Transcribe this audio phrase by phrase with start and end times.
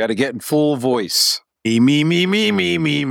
[0.00, 1.42] Got to get in full voice.
[1.62, 3.04] Me, me, me, me, me, me,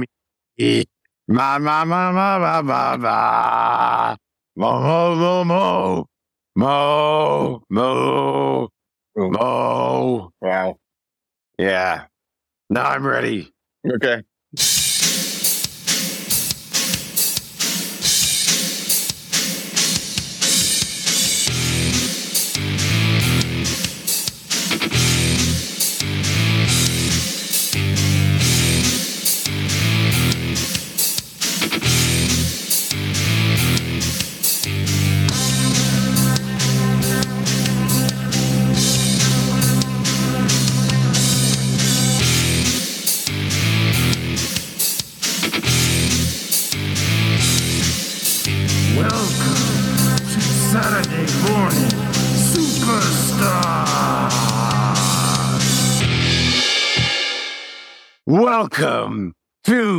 [0.58, 0.86] me.
[1.28, 4.16] Ma, ma, ma, ma, ma, ma, ma.
[4.56, 6.06] Mo, mo, mo, mo.
[6.56, 8.70] Mo, mo,
[9.16, 10.32] mo.
[10.42, 10.78] Wow.
[11.60, 12.06] Yeah.
[12.72, 13.54] Now I'm ready.
[13.88, 14.24] Okay.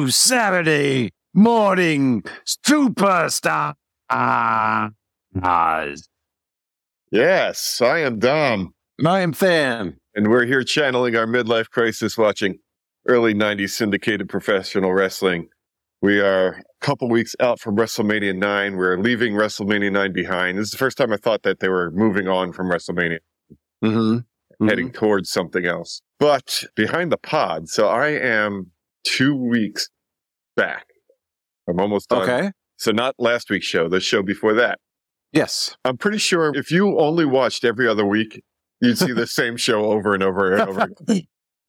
[0.08, 3.74] Saturday morning superstar.
[4.08, 4.90] Ah,
[7.10, 9.96] yes, I am Dom, I am fan.
[10.14, 12.58] and we're here channeling our midlife crisis watching
[13.08, 15.48] early 90s syndicated professional wrestling.
[16.02, 18.76] We are a couple weeks out from WrestleMania 9.
[18.76, 20.58] We're leaving WrestleMania 9 behind.
[20.58, 23.18] This is the first time I thought that they were moving on from WrestleMania,
[23.84, 24.68] Mm-hmm.
[24.68, 26.02] heading towards something else.
[26.18, 28.70] But behind the pod, so I am
[29.04, 29.88] two weeks
[30.56, 30.86] back.
[31.68, 32.22] I'm almost done.
[32.22, 32.50] Okay.
[32.76, 34.78] So not last week's show, the show before that.
[35.32, 35.76] Yes.
[35.84, 38.42] I'm pretty sure if you only watched every other week,
[38.80, 40.88] you'd see the same show over and over and over.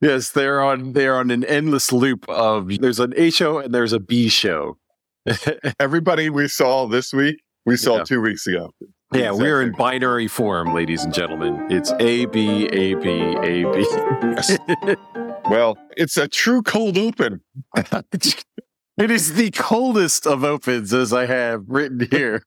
[0.04, 3.94] Yes, they're on they're on an endless loop of there's an A show and there's
[3.94, 4.80] a B show.
[5.80, 7.36] Everybody we saw this week,
[7.68, 8.04] we saw Yeah.
[8.06, 8.72] two weeks ago.
[9.14, 11.68] Yeah, we're in binary form, ladies and gentlemen.
[11.70, 15.31] It's A B A B A B.
[15.52, 17.42] Well, it's a true cold open.
[17.76, 22.44] It is the coldest of opens as I have written here.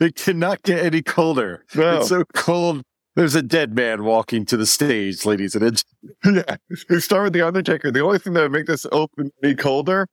[0.00, 1.64] it cannot get any colder.
[1.74, 1.98] No.
[1.98, 2.82] It's so cold.
[3.16, 5.82] There's a dead man walking to the stage, ladies and
[6.24, 6.44] gentlemen.
[6.48, 6.56] yeah.
[6.88, 7.90] We start with The Undertaker.
[7.90, 10.06] The only thing that would make this open any colder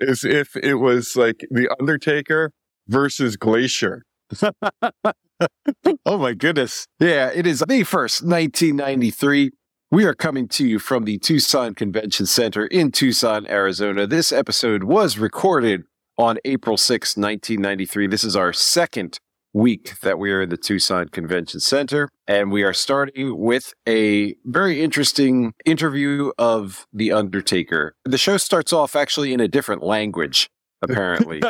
[0.00, 2.50] is if it was like The Undertaker
[2.88, 4.02] versus Glacier.
[6.04, 6.88] Oh my goodness.
[6.98, 9.52] Yeah, it is May 1st, 1993.
[9.90, 14.06] We are coming to you from the Tucson Convention Center in Tucson, Arizona.
[14.06, 15.84] This episode was recorded
[16.18, 18.06] on April 6, 1993.
[18.06, 19.18] This is our second
[19.54, 22.10] week that we are in the Tucson Convention Center.
[22.26, 27.96] And we are starting with a very interesting interview of The Undertaker.
[28.04, 30.50] The show starts off actually in a different language,
[30.82, 31.40] apparently.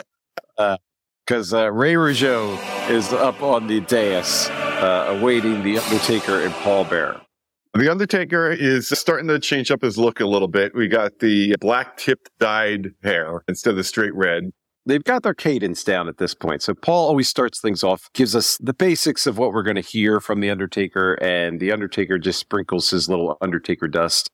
[0.57, 6.85] Because uh, Ray Rougeau is up on the dais uh, awaiting The Undertaker and Paul
[6.85, 7.21] Bear.
[7.75, 10.75] The Undertaker is starting to change up his look a little bit.
[10.75, 14.51] We got the black tipped dyed hair instead of the straight red.
[14.87, 16.63] They've got their cadence down at this point.
[16.63, 19.83] So Paul always starts things off, gives us the basics of what we're going to
[19.83, 24.31] hear from The Undertaker, and The Undertaker just sprinkles his little Undertaker dust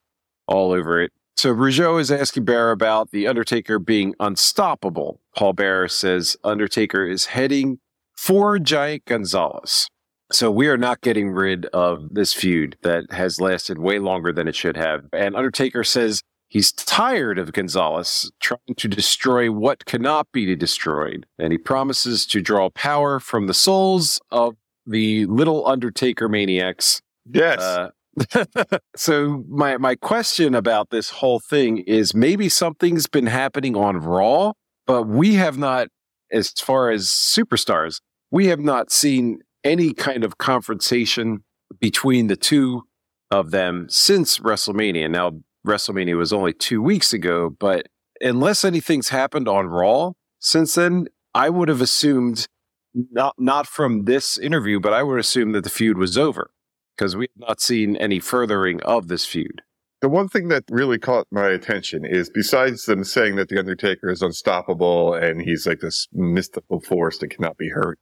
[0.47, 1.11] all over it.
[1.37, 5.21] So Rougeau is asking Bear about The Undertaker being unstoppable.
[5.34, 7.81] Paul Bear says Undertaker is heading
[8.16, 9.89] for Giant Gonzalez.
[10.32, 14.48] So we are not getting rid of this feud that has lasted way longer than
[14.48, 15.04] it should have.
[15.12, 21.26] And Undertaker says he's tired of Gonzalez trying to destroy what cannot be destroyed.
[21.38, 24.54] And he promises to draw power from the souls of
[24.86, 27.02] the little Undertaker maniacs.
[27.30, 27.60] Yes.
[27.60, 27.91] Uh,
[28.96, 34.52] so my my question about this whole thing is maybe something's been happening on Raw,
[34.86, 35.88] but we have not,
[36.30, 41.42] as far as superstars, we have not seen any kind of confrontation
[41.80, 42.82] between the two
[43.30, 45.10] of them since WrestleMania.
[45.10, 47.86] Now WrestleMania was only two weeks ago, but
[48.20, 52.47] unless anything's happened on Raw since then, I would have assumed
[52.94, 56.50] not not from this interview, but I would assume that the feud was over
[56.97, 59.62] because we have not seen any furthering of this feud.
[60.00, 64.10] The one thing that really caught my attention is besides them saying that The Undertaker
[64.10, 67.98] is unstoppable and he's like this mystical force that cannot be hurt,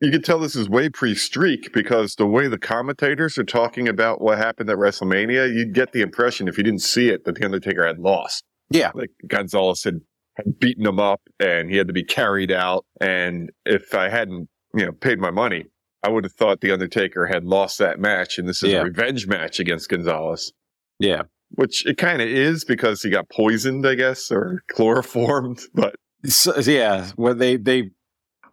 [0.00, 3.88] you can tell this is way pre streak because the way the commentators are talking
[3.88, 7.36] about what happened at WrestleMania, you'd get the impression if you didn't see it that
[7.36, 8.44] The Undertaker had lost.
[8.70, 8.90] Yeah.
[8.94, 10.00] Like Gonzalez had,
[10.36, 12.84] had beaten him up and he had to be carried out.
[13.00, 15.66] And if I hadn't, you know, paid my money,
[16.02, 18.80] I would have thought The Undertaker had lost that match and this is Yeah.
[18.80, 20.52] a revenge match against Gonzalez
[20.98, 21.22] Yeah.
[21.50, 25.60] which it kind of is because he got poisoned, I guess, or chloroformed.
[25.74, 25.94] But
[26.24, 27.10] So, yeah.
[27.16, 27.90] Well, they they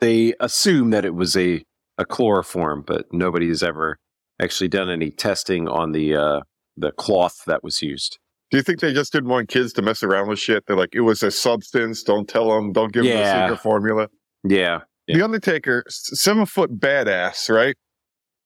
[0.04, 1.64] they assume that it was a
[1.98, 3.98] a chloroform, but nobody has ever
[4.42, 6.42] actually done any testing on the uh,
[6.78, 8.18] the cloth that was used.
[8.52, 10.66] Do you think they just didn't want kids to mess around with shit?
[10.68, 12.04] They're like, it was a substance.
[12.04, 12.72] Don't tell them.
[12.72, 13.34] Don't give them Yeah.
[13.34, 14.08] the secret formula.
[14.44, 14.82] Yeah.
[15.08, 15.18] Yeah.
[15.18, 17.76] The Undertaker, seven foot badass, right?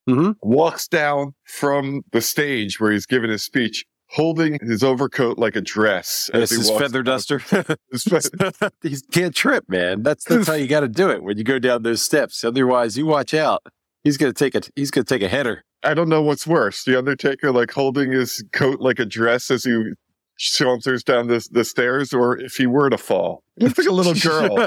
[0.08, 0.34] Mhm.
[0.42, 5.60] Walks down from the stage where he's giving his speech, holding his overcoat like a
[5.60, 6.30] dress.
[6.32, 7.40] as This is feather duster.
[8.82, 10.02] He can't trip, man.
[10.02, 12.44] That's that's how you got to do it when you go down those steps.
[12.44, 13.62] Otherwise, you watch out.
[14.04, 15.64] He's gonna take a he's gonna take a header.
[15.82, 16.84] I don't know what's worse.
[16.84, 19.92] The Undertaker, like holding his coat like a dress as he
[20.38, 23.42] saunters down the, the stairs, or if he were to fall.
[23.58, 24.66] Looks like a little girl.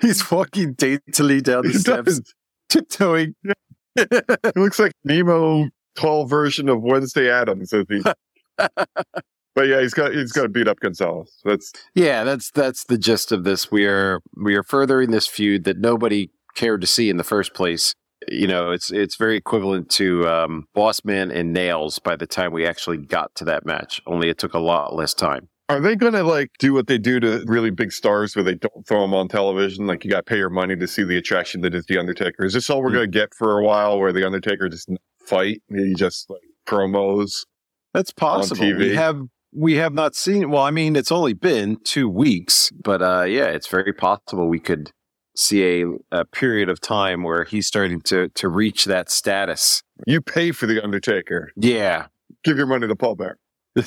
[0.00, 2.34] he's walking daintily down the He steps, does.
[2.68, 3.34] tiptoeing.
[3.96, 7.72] it looks like Nemo tall version of Wednesday Addams.
[7.72, 8.02] As he,
[9.54, 11.32] but yeah, he's got he's got to beat up Gonzalez.
[11.44, 13.70] That's Yeah, that's that's the gist of this.
[13.70, 17.54] We are we are furthering this feud that nobody cared to see in the first
[17.54, 17.94] place.
[18.28, 22.66] You know, it's it's very equivalent to um, Bossman and Nailz by the time we
[22.66, 24.00] actually got to that match.
[24.06, 25.48] Only it took a lot less time.
[25.70, 28.54] Are they going to like do what they do to really big stars where they
[28.54, 29.86] don't throw them on television?
[29.86, 32.44] Like you got to pay your money to see the attraction that is the Undertaker.
[32.46, 32.94] Is this all we're Mm.
[32.94, 34.88] going to get for a while where the Undertaker just
[35.26, 35.62] fight?
[35.68, 37.44] He just like promos.
[37.94, 38.76] That's possible.
[38.76, 40.50] We have we have not seen.
[40.50, 44.60] Well, I mean, it's only been two weeks, but uh, yeah, it's very possible we
[44.60, 44.90] could
[45.36, 49.82] see a, a period of time where he's starting to to reach that status.
[50.06, 51.50] You pay for the Undertaker.
[51.56, 52.06] Yeah,
[52.44, 53.38] Give your money to Paul Bear.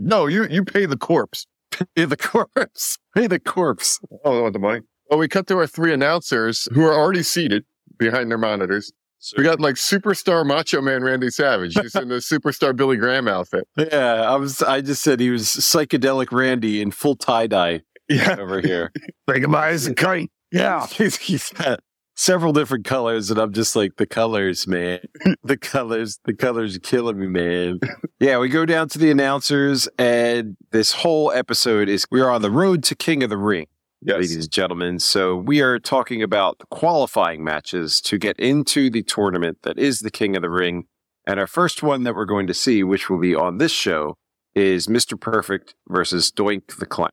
[0.00, 1.46] No, you you pay the corpse.
[1.70, 2.98] Pay the corpse.
[3.16, 3.98] Pay the corpse.
[4.24, 4.82] Oh, I want the money.
[5.10, 7.64] Oh, we cut to our three announcers who are already seated
[7.98, 8.92] behind their monitors.
[9.36, 11.74] We got like superstar Macho Man Randy Savage.
[11.80, 13.66] He's in the superstar Billy Graham outfit.
[13.76, 14.62] Yeah, I was.
[14.62, 18.36] I just said he was psychedelic Randy in full tie dye Yeah.
[18.38, 18.92] over here.
[19.30, 20.30] Think about it as a kite.
[20.52, 20.86] Yeah.
[20.90, 21.80] he's, he's got
[22.16, 25.00] several different colors, and I'm just like the colors, man.
[25.42, 27.80] the colors, the colors are killing me, man.
[28.20, 32.42] Yeah, we go down to the announcers, and this whole episode is we are on
[32.42, 33.66] the road to King of the Ring.
[34.04, 34.16] Yes.
[34.16, 34.98] ladies and gentlemen.
[34.98, 40.00] So we are talking about the qualifying matches to get into the tournament that is
[40.00, 40.84] the King of the Ring.
[41.26, 44.18] And our first one that we're going to see, which will be on this show,
[44.54, 45.18] is Mr.
[45.18, 47.08] Perfect versus Doink the Clown.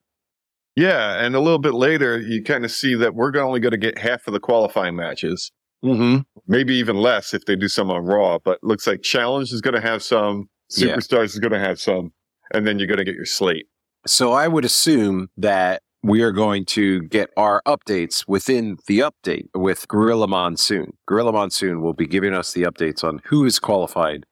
[0.76, 3.78] Yeah, and a little bit later, you kind of see that we're only going to
[3.78, 5.52] get half of the qualifying matches,
[5.84, 6.20] Mm-hmm.
[6.46, 8.38] maybe even less if they do some on Raw.
[8.44, 10.96] But looks like Challenge is going to have some, Yeah.
[10.96, 12.12] Superstars is going to have some,
[12.54, 13.66] and then you're going to get your slate.
[14.06, 19.48] So I would assume that we are going to get our updates within the update
[19.54, 20.94] with Gorilla Monsoon.
[21.06, 24.26] Gorilla Monsoon will be giving us the updates on who is qualified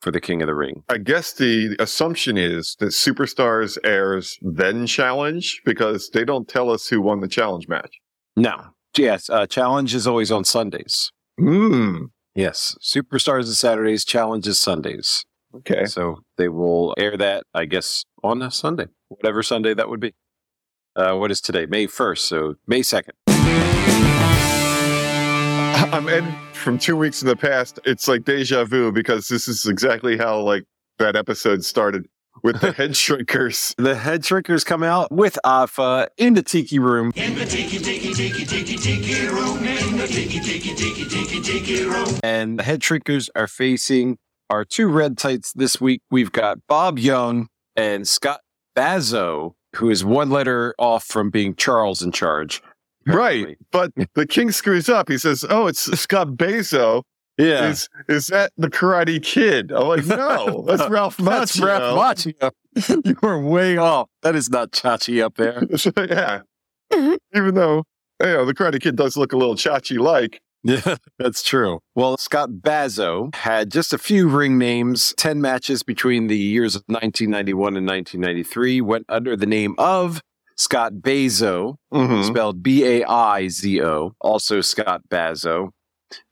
[0.00, 0.82] for the King of the Ring.
[0.88, 6.88] I guess the assumption is that Superstars airs then Challenge because they don't tell us
[6.88, 7.98] who won the Challenge match.
[8.36, 8.56] No.
[8.96, 11.12] Yes, uh, Challenge is always on Sundays.
[11.38, 12.06] Hmm.
[12.34, 15.24] Yes, Superstars is Saturdays, Challenge is Sundays.
[15.54, 15.84] Okay.
[15.84, 20.14] So they will air that, I guess, on a Sunday, whatever Sunday that would be.
[20.94, 21.64] Uh, what is today?
[21.66, 23.12] May 1st, so May 2nd.
[25.92, 27.80] I'm Ed from two weeks in the past.
[27.84, 30.64] It's like deja vu because this is exactly how like
[30.98, 32.06] that episode started
[32.42, 33.74] with the head shrinkers.
[33.76, 37.12] The head shrinkers come out with Afa in the tiki room.
[42.22, 44.18] And the head shrinkers are facing
[44.50, 46.02] our two red tights this week.
[46.10, 48.40] We've got Bob Young and Scott
[48.76, 52.62] Bazo, who is one letter off from being Charles in charge.
[53.06, 53.58] Right.
[53.70, 55.08] But the king screws up.
[55.08, 57.02] He says, Oh, it's Scott Bezo.
[57.38, 57.68] Yeah.
[57.68, 59.72] Is is that the karate kid?
[59.72, 61.24] I'm like, no, that's Ralph Macchio.
[61.24, 62.50] That's Ralph Macchio.
[63.04, 64.08] you were way off.
[64.22, 65.64] That is not Chachi up there.
[66.08, 66.42] yeah.
[67.34, 67.84] Even though
[68.20, 70.40] you know, the karate kid does look a little chachi like.
[70.64, 71.80] Yeah, that's true.
[71.94, 76.82] Well, Scott Bazo had just a few ring names, 10 matches between the years of
[76.86, 80.20] 1991 and 1993, went under the name of
[80.56, 82.22] Scott Bazo, Mm-hmm.
[82.22, 85.70] spelled B A I Z O, also Scott Bazo.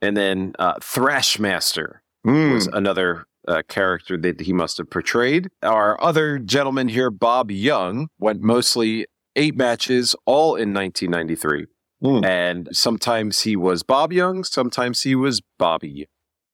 [0.03, 2.53] And then uh, Thrashmaster Hmm.
[2.53, 5.49] was another uh, character that he must have portrayed.
[5.63, 9.07] Our other gentleman here, Bob Young, went mostly
[9.37, 11.65] eight matches, all in 1993.
[12.03, 12.25] Hmm.
[12.25, 16.09] And sometimes he was Bob Young, sometimes he was Bobby.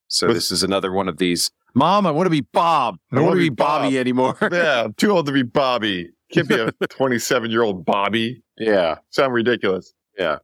[0.09, 1.50] So Was- this is another one of these.
[1.75, 2.97] Mom, I want to be Bob.
[3.12, 4.38] I don't want to be Bobby Bob." anymore.
[4.50, 6.11] yeah, I'm too old to be Bobby.
[6.33, 8.43] Can't be a 27 year old Bobby.
[8.59, 8.97] yeah.
[9.11, 9.93] Sound ridiculous.
[10.19, 10.38] Yeah.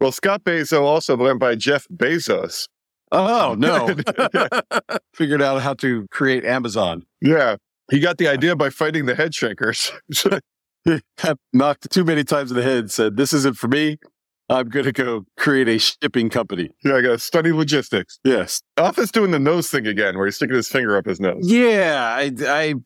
[0.00, 2.68] Well, Scott Bezos also went by Jeff Bezos.
[3.10, 3.96] Oh, no.
[5.14, 7.06] Figured out how to create Amazon.
[7.22, 7.56] Yeah.
[7.90, 9.90] He got the idea by fighting the head shrinkers.
[11.52, 13.96] Knocked too many times in the head, said, This isn't for me.
[14.48, 16.70] I'm going to go create a shipping company.
[16.84, 18.20] Yeah, I got to study logistics.
[18.24, 18.62] Yes.
[18.78, 21.40] Office doing the nose thing again, where he's sticking his finger up his nose.
[21.42, 22.30] Yeah, I,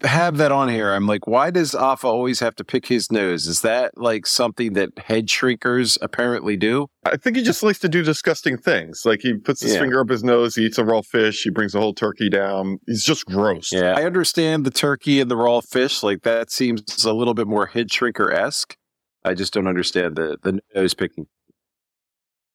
[0.03, 0.93] I have that on here.
[0.93, 3.47] I'm like, why does Afa always have to pick his nose?
[3.47, 6.87] Is that like something that head shrinkers apparently do?
[7.05, 9.03] I think he just likes to do disgusting things.
[9.05, 9.81] Like he puts his Yeah.
[9.81, 12.79] finger up his nose, he eats a raw fish, he brings a whole turkey down.
[12.87, 13.71] He's just gross.
[13.73, 16.03] Yeah, I understand the turkey and the raw fish.
[16.03, 18.77] Like that seems a little bit more head shrinker esque.
[19.25, 21.27] I just don't understand the the nose picking.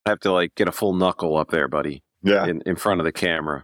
[0.05, 2.45] Have to like get a full knuckle up there, buddy, Yeah.
[2.45, 3.63] in, in front of the camera.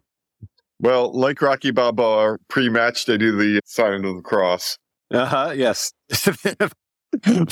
[0.79, 4.77] Well, like Rocky Balboa, pre-match they do the sign of the cross.
[5.13, 5.53] Uh huh.
[5.55, 5.91] Yes,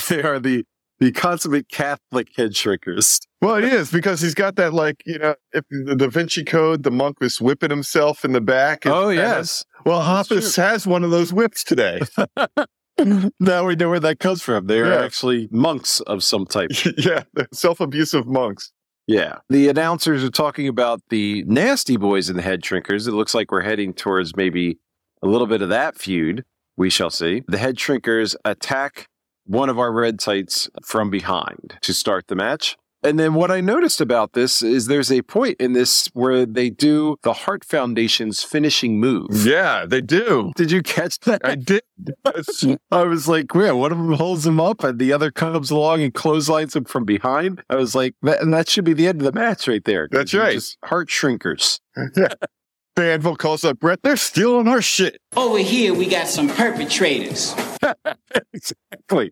[0.07, 0.63] they are the
[0.99, 3.19] the consummate Catholic head shrinkers.
[3.41, 6.81] Well, it is because he's got that like you know, if the Da Vinci Code,
[6.81, 8.85] the monk was whipping himself in the back.
[8.85, 9.63] and- Oh and- yes.
[9.85, 12.01] Well, That's Hoppus has one of those whips today.
[13.39, 14.65] now we know where that comes from.
[14.67, 15.03] They are Yeah.
[15.05, 16.71] actually monks of some type.
[16.97, 18.71] yeah, self-abusive monks.
[19.09, 19.37] Yeah.
[19.49, 23.07] The announcers are talking about the nasty boys and the head shrinkers.
[23.07, 24.77] It looks like we're heading towards maybe
[25.23, 26.45] a little bit of that feud.
[26.77, 27.41] We shall see.
[27.47, 29.07] The head shrinkers attack
[29.47, 32.77] one of our red tights from behind to start the match.
[33.01, 36.69] And then what I noticed about this is there's a point in this where they
[36.69, 39.27] do the Heart Foundation's finishing move.
[39.31, 40.51] Yeah, they do.
[40.55, 41.41] Did you catch that?
[41.43, 41.81] I did.
[42.91, 46.01] I was like, man, One of them holds him up, and the other comes along
[46.01, 47.63] and clotheslines him from behind.
[47.69, 50.07] I was like, "That, and that should be the end of the match right there."
[50.11, 50.53] That's right.
[50.53, 51.79] Just heart shrinkers.
[52.97, 54.01] Anvil calls up Bret.
[54.03, 55.21] They're stealing our shit.
[55.37, 57.55] Over here, we got some perpetrators.
[58.53, 59.31] exactly.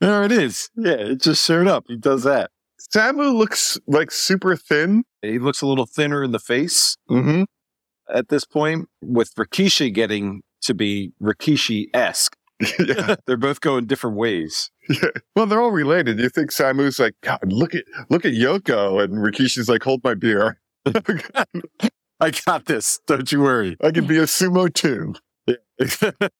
[0.00, 0.70] There it is.
[0.76, 1.86] Yeah, it just showed up.
[1.88, 2.50] He does that.
[2.80, 5.04] Samu looks like super thin.
[5.22, 7.42] He looks a little thinner in the face Mm-hmm.
[8.14, 12.36] at this point, with Rikishi getting to be Rikishi esque.
[12.78, 13.14] yeah.
[13.26, 14.70] They're both going different ways.
[14.88, 15.10] Yeah.
[15.36, 16.18] Well, they're all related.
[16.18, 20.14] You think Samu's like, God, look at look at Yoko, and Rikishi's like, hold my
[20.14, 20.60] beer.
[22.20, 22.98] I got this.
[23.06, 23.76] Don't you worry.
[23.82, 25.14] I can be a sumo too.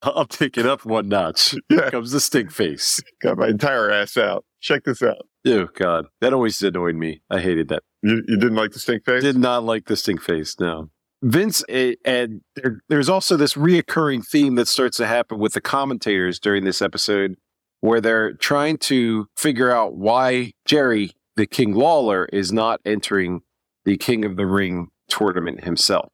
[0.01, 1.53] I'll take it up one notch.
[1.69, 1.81] Yeah.
[1.83, 2.99] Here comes the stink face.
[3.21, 4.43] Got my entire ass out.
[4.59, 5.25] Check this out.
[5.47, 7.21] Oh God, that always annoyed me.
[7.29, 7.83] I hated that.
[8.01, 9.23] You, you didn't like the stink face?
[9.23, 10.59] Did not like the stink face.
[10.59, 10.89] No,
[11.21, 15.61] Vince, eh, and there, there's also this reoccurring theme that starts to happen with the
[15.61, 17.35] commentators during this episode,
[17.81, 23.41] where they're trying to figure out why Jerry, the King Lawler, is not entering
[23.85, 26.11] the King of the Ring tournament himself.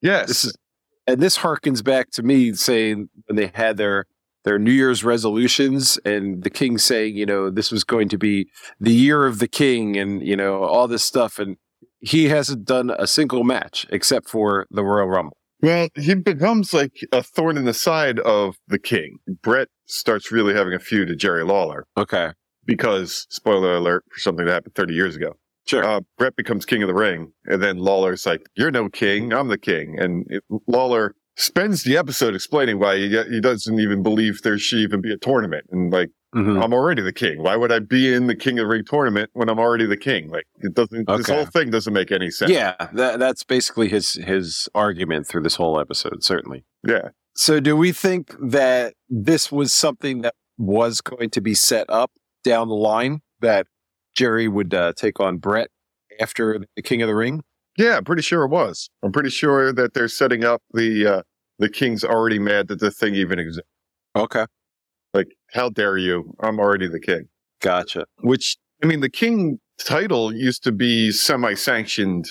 [0.00, 0.28] yes.
[0.28, 0.56] This is,
[1.06, 4.06] and this harkens back to me saying when they had their
[4.44, 8.48] their New Year's resolutions, and the king saying, you know, this was going to be
[8.78, 11.56] the year of the king, and you know all this stuff, and
[12.00, 15.36] he hasn't done a single match except for the Royal Rumble.
[15.62, 19.18] well, he becomes like a thorn in the side of the king.
[19.42, 22.30] Bret starts really having a feud with Jerry Lawler Okay,
[22.64, 25.32] because, spoiler alert, for something that happened 30 years ago.
[25.66, 25.84] sure.
[25.84, 29.48] uh, Bret becomes king of the ring, and then Lawler's like, "You're no king, I'm
[29.48, 34.42] the king." And it, Lawler spends the episode explaining why he, he doesn't even believe
[34.42, 36.62] there should even be a tournament, and like, Mhm.
[36.62, 37.42] I'm already the king.
[37.42, 39.96] Why would I be in the king of the ring tournament when I'm already the
[39.96, 40.30] king?
[40.30, 41.08] Like, it doesn't.
[41.08, 42.52] This whole thing doesn't make any sense.
[42.52, 46.22] Yeah, that, that's basically his his argument through this whole episode.
[46.22, 46.64] Certainly.
[46.86, 47.08] yeah.
[47.34, 52.12] So, do we think that this was something that was going to be set up
[52.44, 53.66] down the line that
[54.14, 55.70] Jerry would uh, take on Bret
[56.20, 57.42] after the King of the Ring?
[57.78, 58.90] Yeah, I'm pretty sure it was.
[59.02, 61.22] I'm pretty sure that they're setting up the uh,
[61.58, 63.68] the king's already mad that the thing even exists.
[64.16, 64.46] Okay,
[65.14, 66.34] Like, how dare you?
[66.40, 67.28] I'm already the king.
[67.60, 68.06] gotcha.
[68.22, 72.24] which I mean, the king title used to be semi-sanctioned,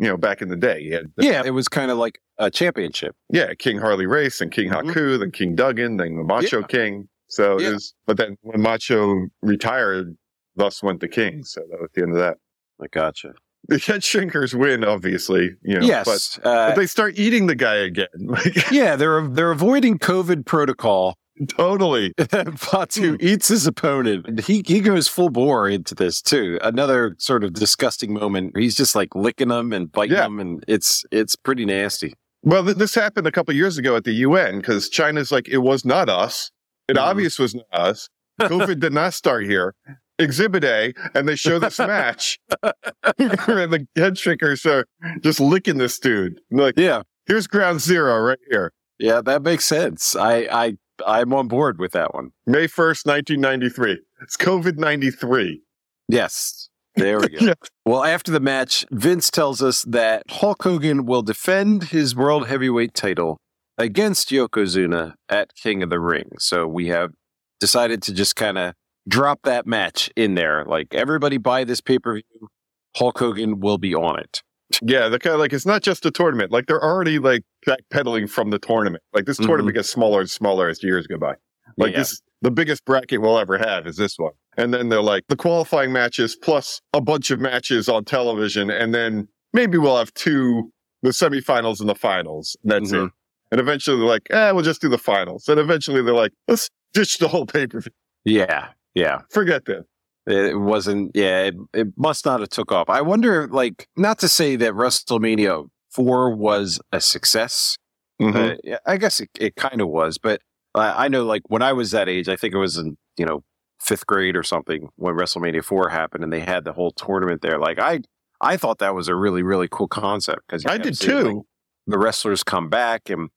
[0.00, 0.90] you know, back in the day.
[0.90, 3.14] The- Yeah, it was kind of like a championship.
[3.30, 4.92] yeah, King Harley Race and King Mhm.
[4.92, 6.66] Haku, then King Duggan, then the Macho Yeah.
[6.66, 7.08] King.
[7.28, 7.68] So Yeah.
[7.68, 10.16] it was, but then when Macho retired,
[10.56, 11.44] thus went the king.
[11.44, 12.38] So that was the end of that.
[12.82, 13.32] I gotcha.
[13.68, 15.52] The head shrinkers win, obviously.
[15.62, 18.06] You know, but, yes, but uh, they start eating the guy again.
[18.70, 21.16] Yeah, they're they're avoiding COVID protocol.
[21.48, 22.12] totally.
[22.56, 24.40] Fatu eats his opponent.
[24.40, 26.58] He he goes full bore into this too.
[26.62, 28.56] Another sort of disgusting moment.
[28.56, 30.22] He's just like licking them and biting Yeah.
[30.24, 32.14] them, and it's it's pretty nasty.
[32.42, 35.58] Well, th- this happened a couple years ago at the UN because China's like, it
[35.58, 36.50] was not us.
[36.88, 37.00] It Mhm.
[37.00, 38.08] obvious was not us.
[38.40, 39.74] COVID did not start here.
[40.18, 42.72] Exhibit A, and they show this match, and
[43.18, 44.86] the head shrinkers are
[45.22, 46.40] just licking this dude.
[46.50, 48.72] Like, Yeah, here's ground zero right here.
[48.98, 50.14] yeah, that makes sense.
[50.16, 52.30] I I I'm on board with that one.
[52.46, 54.00] May 1st, 1993.
[54.22, 55.60] It's COVID 93.
[56.08, 56.68] Yes.
[56.96, 57.38] There we go.
[57.46, 57.54] Yeah.
[57.84, 62.94] Well, after the match, Vince tells us that Hulk Hogan will defend his world heavyweight
[62.94, 63.38] title
[63.76, 66.30] against Yokozuna at King of the Ring.
[66.38, 67.10] So we have
[67.58, 68.74] decided to just kind of
[69.08, 70.64] drop that match in there.
[70.64, 72.48] Like everybody buy this pay per view.
[72.96, 74.42] Hulk Hogan will be on it.
[74.82, 76.50] Yeah, the kind of like it's not just a tournament.
[76.50, 79.02] Like they're already like backpedaling from the tournament.
[79.12, 79.46] Like this Mhm.
[79.46, 81.34] tournament gets smaller and smaller as years go by.
[81.76, 81.98] Like Yeah.
[81.98, 84.32] this, the biggest bracket we'll ever have is this one.
[84.56, 88.94] And then they're like the qualifying matches plus a bunch of matches on television, and
[88.94, 90.70] then maybe we'll have two
[91.02, 92.56] the semifinals and the finals.
[92.62, 93.06] And that's Mhm.
[93.08, 93.12] it.
[93.52, 95.48] And eventually they're like, eh, we'll just do the finals.
[95.48, 97.92] And eventually they're like, let's ditch the whole pay per view.
[98.24, 99.20] Yeah, yeah.
[99.30, 99.84] Forget that.
[100.26, 101.10] It wasn't.
[101.14, 102.88] Yeah, it, it must not have took off.
[102.88, 103.46] I wonder.
[103.48, 107.76] Like, not to say that WrestleMania four was a success.
[108.20, 108.72] Mhm.
[108.72, 110.40] Uh, I guess it, it kind of was, but
[110.74, 113.26] uh, I know like when I was that age, I think it was in you
[113.26, 113.42] know
[113.80, 117.58] fifth grade or something when WrestleMania four happened, and they had the whole tournament there.
[117.58, 118.00] Like I,
[118.40, 121.44] I thought that was a really really cool concept because I did too.
[121.86, 123.30] the wrestlers come back, and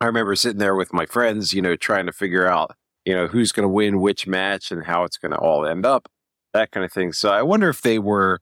[0.00, 3.26] I remember sitting there with my friends, you know, trying to figure out you know
[3.26, 6.08] who's going to win which match and how it's going to all end up,
[6.52, 7.12] that kind of thing.
[7.12, 8.40] So I wonder if they were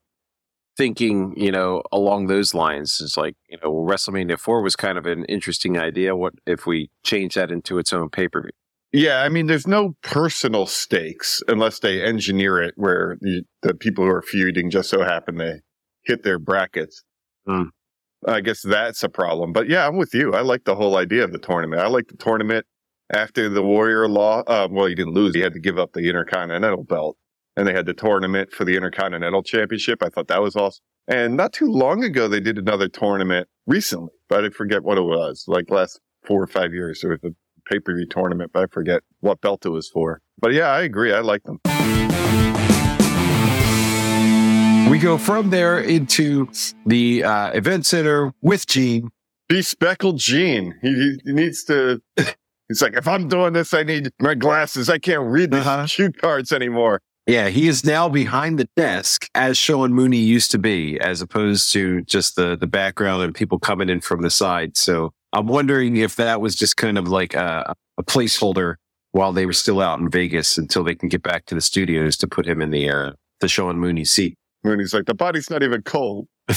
[0.76, 3.00] thinking, you know, along those lines.
[3.02, 6.16] It's like, you know, WrestleMania 4 was kind of an interesting idea.
[6.16, 8.50] What if we change that into its own pay per view?
[8.92, 14.04] Yeah, I mean, there's no personal stakes unless they engineer it where the, the people
[14.04, 15.60] who are feuding just so happen they
[16.04, 17.02] hit their brackets.
[17.46, 17.64] Hmm.
[18.26, 19.52] I guess that's a problem.
[19.52, 20.34] But yeah, I'm with you.
[20.34, 21.82] I like the whole idea of the tournament.
[21.82, 22.66] I like the tournament
[23.12, 24.42] after the Warrior Law.
[24.46, 25.34] Uh, well, he didn't lose.
[25.34, 27.16] He had to give up the Intercontinental belt.
[27.56, 30.02] And they had the tournament for the Intercontinental Championship.
[30.02, 30.82] I thought that was awesome.
[31.08, 35.02] And not too long ago, they did another tournament recently, but I forget what it
[35.02, 35.44] was.
[35.46, 37.30] Like last four or five years, there was a
[37.70, 40.20] pay per view tournament, but I forget what belt it was for.
[40.38, 41.12] But yeah, I agree.
[41.12, 41.58] I like them.
[44.90, 46.48] We go from there into
[46.86, 49.08] the uh, event center with Gene.
[49.50, 50.74] Bespeckled Gene.
[50.82, 52.00] He, he- he needs to.
[52.72, 54.88] He's like, if I'm doing this, I need my glasses.
[54.88, 55.86] I can't read these Uh-huh.
[55.86, 57.02] cue cards anymore.
[57.26, 61.70] Yeah, he is now behind the desk as Sean Mooney used to be, as opposed
[61.72, 64.76] to just the the background and people coming in from the side.
[64.78, 68.76] So I'm wondering if that was just kind of like a, a placeholder
[69.10, 72.16] while they were still out in Vegas until they can get back to the studios
[72.16, 74.34] to put him in the uh, the Sean Mooney seat.
[74.64, 76.26] Mooney's like, the body's not even cold.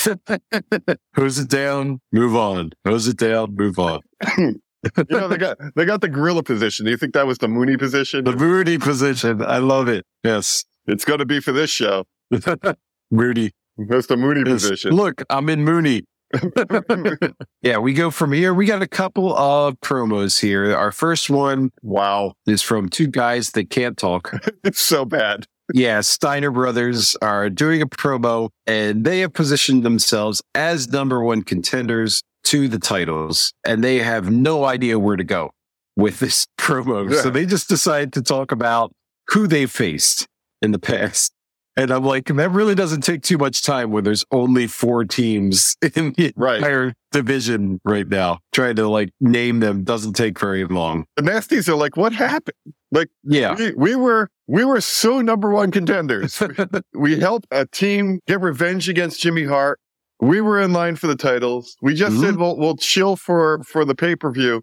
[1.16, 2.72] Hose it down, move on.
[2.86, 4.00] Hose it down, move on.
[5.10, 6.86] You know, they got they got the gorilla position.
[6.86, 8.24] Do you think that was the Mooney position?
[8.24, 9.42] The Mooney position.
[9.44, 10.06] I love it.
[10.24, 10.64] Yes.
[10.88, 12.06] It's going to be for this show.
[13.12, 13.52] Mooney.
[13.78, 14.64] That's the Mooney Yes.
[14.64, 14.92] position.
[14.92, 16.04] Look, I'm in Mooney.
[17.62, 18.54] yeah, we go from here.
[18.54, 20.76] We got a couple of promos here.
[20.76, 24.32] Our first one wow, is from two guys that can't talk.
[24.64, 25.46] it's so bad.
[25.74, 31.42] yeah, Steiner Brothers are doing a promo and they have positioned themselves as number one
[31.44, 35.52] contenders to the titles and they have no idea where to go
[35.98, 37.14] with this promo.
[37.22, 38.92] So they just decide to talk about
[39.30, 40.28] who they faced
[40.62, 41.32] in the past.
[41.78, 45.76] And I'm like, that really doesn't take too much time when there's only four teams
[45.96, 46.58] in the Right.
[46.58, 48.40] entire division right now.
[48.54, 51.06] Trying to like name them doesn't take very long.
[51.18, 52.56] The Nasties are like, what happened?
[52.92, 53.56] Like, yeah.
[53.56, 56.42] We, we were we were so number one contenders.
[56.94, 59.78] we helped a team get revenge against Jimmy Hart.
[60.22, 61.76] We were in line for the titles.
[61.82, 62.22] We just Mhm.
[62.22, 64.62] said we'll we'll chill for for the pay per view,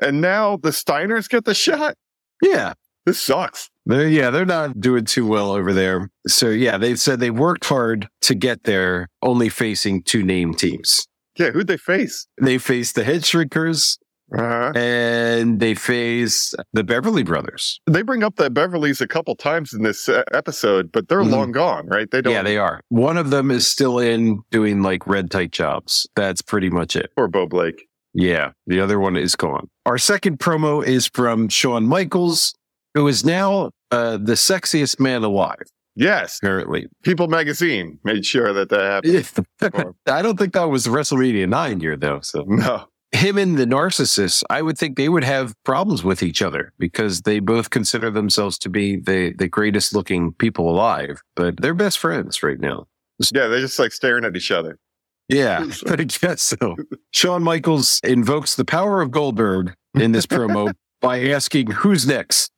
[0.00, 1.94] and now the Steiners get the shot.
[2.42, 2.74] yeah.
[3.06, 3.68] This sucks.
[3.84, 6.08] They're, yeah, they're not doing too well over there.
[6.26, 11.06] So yeah, they've said they worked hard to get there, only facing two name teams.
[11.38, 12.26] Yeah, who'd they face?
[12.40, 13.98] They face the Head Shrinkers
[14.36, 14.72] Uh-huh.
[14.74, 17.80] and they face the Beverly Brothers.
[17.86, 21.30] They bring up the Beverleys a couple times in this uh, episode, but they're Mhm.
[21.30, 22.10] long gone, right?
[22.10, 22.32] They don't.
[22.32, 22.80] Yeah, they are.
[22.88, 26.06] One of them is still in doing like red tight jobs.
[26.16, 27.10] That's pretty much it.
[27.16, 27.86] Or Bo Blake.
[28.12, 29.68] Yeah, the other one is gone.
[29.86, 32.54] Our second promo is from Shawn Michaels,
[32.94, 35.62] who is now uh, the sexiest man alive,
[35.96, 36.86] Yes, apparently.
[37.04, 39.94] People Magazine made sure that that happened.
[40.08, 42.18] I don't think that was WrestleMania 9 year, though.
[42.22, 46.42] So No, him and the narcissist, I would think they would have problems with each
[46.42, 51.60] other because they both consider themselves to be the, the greatest looking people alive, but
[51.60, 52.86] they're best friends right now.
[53.32, 54.78] yeah, they're just like staring at each other.
[55.28, 56.76] Yeah, I guess so.
[57.12, 62.50] Shawn Michaels invokes the power of Goldberg in this promo by asking, Who's next?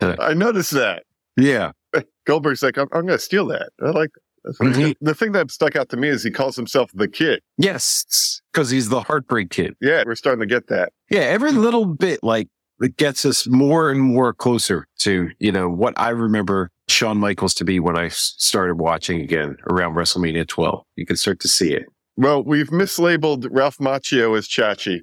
[0.00, 1.04] Uh, I noticed that.
[1.36, 1.72] Yeah.
[2.26, 3.70] Goldberg's like, I'm, I'm going to steal that.
[3.80, 4.20] I like that.
[4.60, 4.94] Mhm.
[5.00, 7.40] The thing that stuck out to me is he calls himself the kid.
[7.58, 9.74] Yes, because he's the heartbreak kid.
[9.80, 10.92] Yeah, we're starting to get that.
[11.10, 12.48] Yeah, every little bit like
[12.80, 17.54] it gets us more and more closer to, you know, what I remember Shawn Michaels
[17.54, 20.82] to be when I started watching again around WrestleMania 12.
[20.96, 21.84] You can start to see it.
[22.16, 25.00] Well, we've mislabeled Ralph Macchio as Chachi.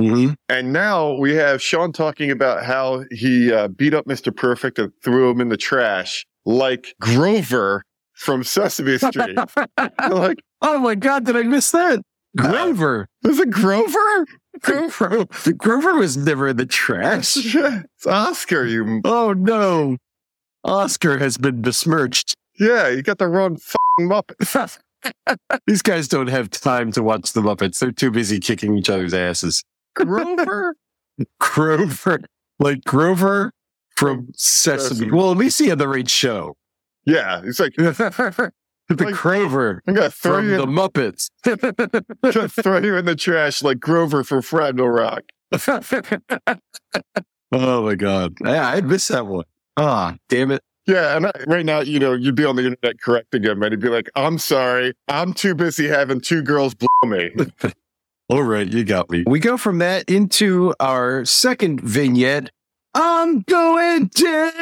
[0.00, 0.34] Mm-hmm.
[0.48, 4.34] And now we have Shawn talking about how he uh, beat up Mr.
[4.34, 7.82] Perfect and threw him in the trash like Grover
[8.18, 9.38] from Sesame Street.
[10.10, 12.02] like, Oh my God, did I miss that?
[12.36, 13.08] Grover.
[13.22, 14.26] Was it Grover?
[14.60, 15.24] Grover.
[15.44, 17.36] The Grover was never in the trash.
[17.54, 19.00] it's Oscar, you.
[19.04, 19.96] Oh no.
[20.64, 22.34] Oscar has been besmirched.
[22.58, 24.78] Yeah, you got the wrong fucking Muppet.
[25.66, 27.78] These guys don't have time to watch the Muppets.
[27.78, 29.62] They're too busy kicking each other's asses.
[29.94, 30.74] Grover?
[31.40, 32.20] Grover,
[32.58, 33.52] like Grover
[33.96, 34.88] from Sesame.
[34.88, 35.10] Sesame.
[35.12, 36.56] Well, at least he had the right show.
[37.08, 38.52] Yeah, it's like, the
[38.90, 41.30] Like- Grover I'm to throw, from you the Muppets.
[42.32, 45.24] gonna throw you in the trash like Grover from Fraggle Rock.
[47.52, 48.34] oh my god!
[48.44, 49.44] Yeah, I missed that one.
[49.76, 50.62] Ah, damn it!
[50.86, 53.72] Yeah, and I, right now, you know, you'd be on the internet correcting him, and
[53.72, 57.30] he'd be like, "I'm sorry, I'm too busy having two girls blow me."
[58.30, 59.24] All right, you got me.
[59.26, 62.50] We go from that into our second vignette.
[62.94, 64.52] I'm going down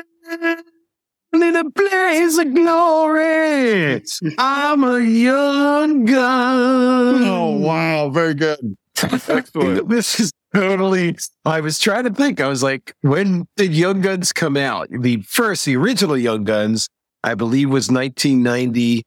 [1.42, 4.02] in a blaze of glory.
[4.38, 7.22] I'm a young gun.
[7.24, 8.76] oh wow, very good.
[9.02, 9.88] Excellent.
[9.90, 11.16] this is totally.
[11.44, 12.40] I was trying to think.
[12.40, 14.88] I was like, when did Young Guns come out?
[14.90, 16.88] The first, the original Young Guns,
[17.22, 19.02] I believe, was 1990.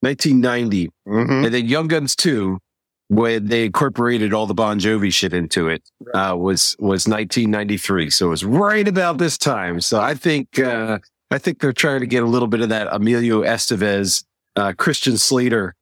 [0.00, 0.90] 1990.
[1.08, 1.44] Mhm.
[1.46, 2.58] And then Young Guns 2,
[3.08, 5.82] when they incorporated all the Bon Jovi shit into it,
[6.14, 8.10] uh, was was 1993.
[8.10, 9.80] So it was right about this time.
[9.80, 10.98] So I think uh,
[11.30, 15.18] I think they're trying to get a little bit of that Emilio Estevez, uh, Christian
[15.18, 15.74] Slater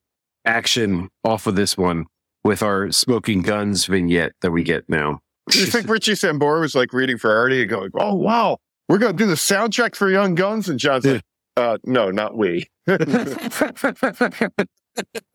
[0.45, 2.07] action off of this one
[2.45, 5.21] with our Smoking Gunns vignette that we get now.
[5.51, 8.99] Do you think Richie Sambora was like reading for Artie and going, "Oh wow, we're
[8.99, 10.69] gonna do the soundtrack for Young Guns"?
[10.69, 11.23] And Jon's like,
[11.57, 12.67] "Uh, no, not we."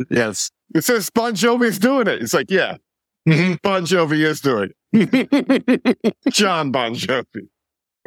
[0.10, 0.52] yes.
[0.76, 2.22] It says Bon Jovi's doing it.
[2.22, 2.78] It's like, yeah,
[3.26, 6.16] Bon Jovi is doing it.
[6.30, 7.48] Jon Bon Jovi.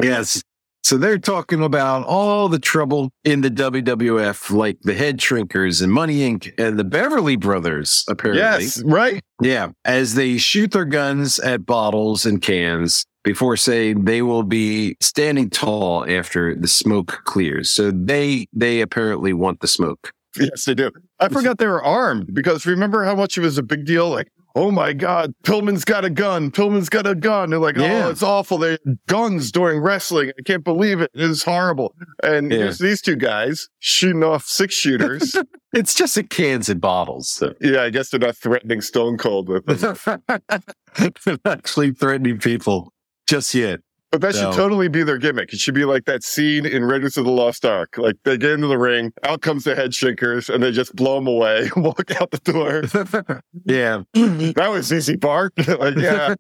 [0.01, 0.43] Yes.
[0.83, 5.93] So they're talking about all the trouble in the WWF, like the Head Shrinkers and
[5.93, 6.53] Money Inc.
[6.59, 8.43] and the Beverly Brothers, apparently.
[8.43, 9.23] Yes, right.
[9.41, 9.69] Yeah.
[9.85, 15.49] As they shoot their guns at bottles and cans before saying they will be standing
[15.49, 17.71] tall after the smoke clears.
[17.71, 20.13] So they they apparently want the smoke.
[20.37, 20.91] Yes, they do.
[21.21, 24.09] I forgot they were armed because remember how much it was a big deal?
[24.09, 26.51] Like, oh my God, Pillman's got a gun.
[26.51, 27.51] Pillman's got a gun.
[27.51, 28.07] They're like, oh, Yeah.
[28.07, 28.59] oh, it's awful.
[28.59, 30.33] They guns during wrestling.
[30.39, 31.11] I can't believe it.
[31.15, 31.95] It is horrible.
[32.23, 32.59] And Yeah.
[32.59, 35.37] here's these two guys shooting off six shooters.
[35.75, 37.31] It's just at cans and bottles.
[37.31, 37.55] So.
[37.63, 39.97] yeah, I guess they're not threatening Stone Cold with them.
[41.25, 42.93] They're actually threatening people
[43.27, 43.81] just yet.
[44.13, 45.55] But that should totally be their gimmick.
[45.55, 47.97] It should be like that scene in Raiders of the Lost Ark.
[47.97, 51.15] Like they get into the ring, out comes the head shakers, and they just blow
[51.15, 53.43] them away, walk out the door.
[53.65, 54.03] yeah.
[54.53, 55.55] That was easy part.
[55.57, 56.35] like, yeah,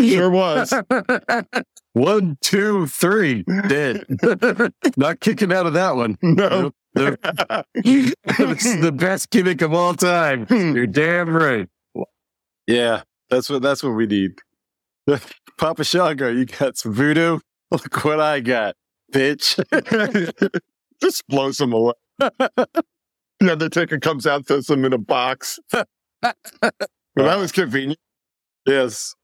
[0.00, 0.74] sure was.
[1.92, 4.04] One, two, three, dead.
[4.96, 6.18] Not kicking out of that one.
[6.22, 6.72] No.
[6.94, 7.20] Nope.
[7.74, 10.46] it's the best gimmick of all time.
[10.46, 10.74] Hmm.
[10.74, 11.68] You're damn right.
[12.66, 14.32] Yeah, that's what that's what we need.
[15.62, 17.38] Papa Shango, you got some voodoo?
[17.70, 18.74] Look what I got,
[19.12, 19.62] bitch.
[21.00, 21.92] just blows them away.
[22.18, 22.68] the
[23.40, 25.60] Undertaker comes out, throws them in a box.
[25.72, 25.84] well,
[27.14, 28.00] that was convenient.
[28.66, 29.14] yes.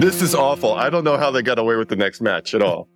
[0.00, 0.72] This is awful.
[0.72, 2.88] I don't know how they got away with the next match at all.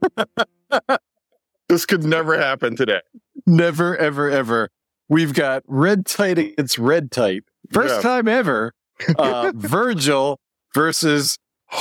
[1.69, 3.03] this could never happen today.
[3.47, 4.71] Never, ever, ever.
[5.11, 7.43] We've got red tight against red tight.
[7.71, 8.01] First Yeah.
[8.01, 8.73] time ever.
[9.19, 10.41] Uh, Virgil
[10.75, 11.39] versus,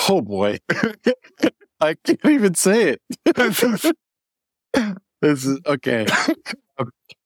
[0.09, 0.59] oh boy.
[1.79, 3.01] I can't even say it.
[5.21, 6.05] this is okay.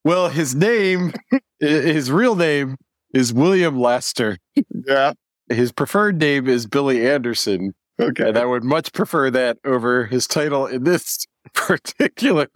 [0.04, 1.13] Well, his name,
[1.60, 2.78] his real name
[3.13, 4.38] is William Lester.
[4.88, 5.13] yeah.
[5.50, 7.73] His preferred name is Billy Anderson.
[8.00, 8.28] Okay.
[8.30, 12.47] And I would much prefer that over his title in this particular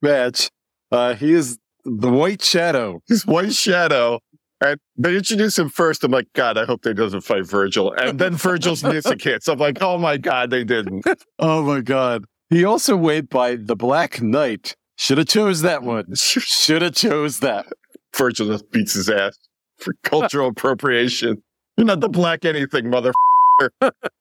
[0.00, 0.50] match.
[0.90, 3.02] Uh, he is the White Shadow.
[3.06, 4.20] He's White Shadow.
[4.60, 6.02] And they introduce him first.
[6.02, 7.92] I'm like, God, I hope they doesn't fight Virgil.
[7.92, 9.48] And then Virgil's music hits.
[9.48, 11.04] I'm like, oh my God, they didn't.
[11.40, 12.24] Oh my God.
[12.50, 14.74] He also went by the Black Knight.
[14.96, 16.06] Should have chose that one.
[16.14, 17.66] Should have chose that.
[18.16, 19.38] Virgil just beats his ass
[19.76, 21.42] for cultural appropriation.
[21.76, 23.12] You're not the black anything, mother.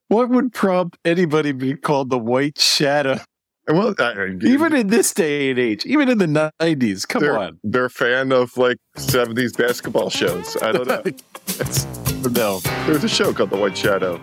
[0.10, 3.19] What would prompt anybody be called the White Shadow?
[3.68, 7.08] Well, I- Even in this day and age, even in the 90s.
[7.08, 7.60] Come they're, on.
[7.64, 10.56] they're a fan of like 70s basketball shows.
[10.62, 11.04] I don't know.
[12.32, 12.60] no.
[12.86, 14.22] There's a show called The White Shadow.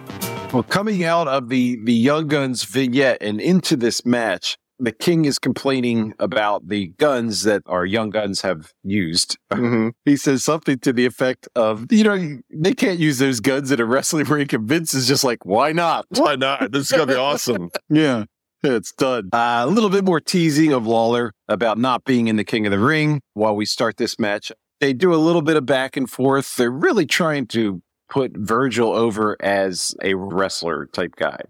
[0.53, 5.25] Well, coming out of the the Young Guns vignette and into this match, the king
[5.25, 9.37] is complaining about the guns that our young guns have used.
[9.53, 9.93] Mhm.
[10.05, 13.81] He says something to the effect of, you know, they can't use those guns in
[13.81, 14.47] a wrestling ring.
[14.53, 16.07] And Vince is just like, why not?
[16.11, 16.71] Why not?
[16.73, 17.71] This is gonna be awesome.
[17.91, 18.25] Yeah.
[18.64, 19.29] It's done.
[19.33, 22.72] Uh, a little bit more teasing of Lawler about not being in the King of
[22.72, 24.50] the Ring while we start this match.
[24.81, 26.57] They do a little bit of back and forth.
[26.57, 31.42] They're really trying to put Virgil over as a wrestler type guy,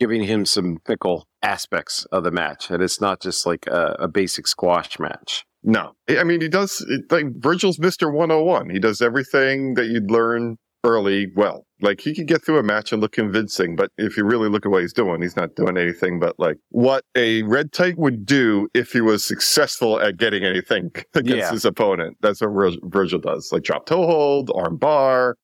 [0.00, 2.70] giving him some fickle aspects of the match.
[2.70, 5.44] And it's not just like a, a basic squash match.
[5.62, 8.70] No, I mean he does like Virgil's Hundred One.
[8.70, 11.66] He does everything that you'd learn early well.
[11.80, 14.66] Like he could get through a match and look convincing, but if you really look
[14.66, 18.26] at what he's doing, he's not doing anything but like what a red tight would
[18.26, 21.50] do if he was successful at getting anything against Yeah.
[21.52, 22.16] his opponent.
[22.20, 23.50] That's what Vir- Virgil does.
[23.52, 25.36] Like drop toe hold, arm bar,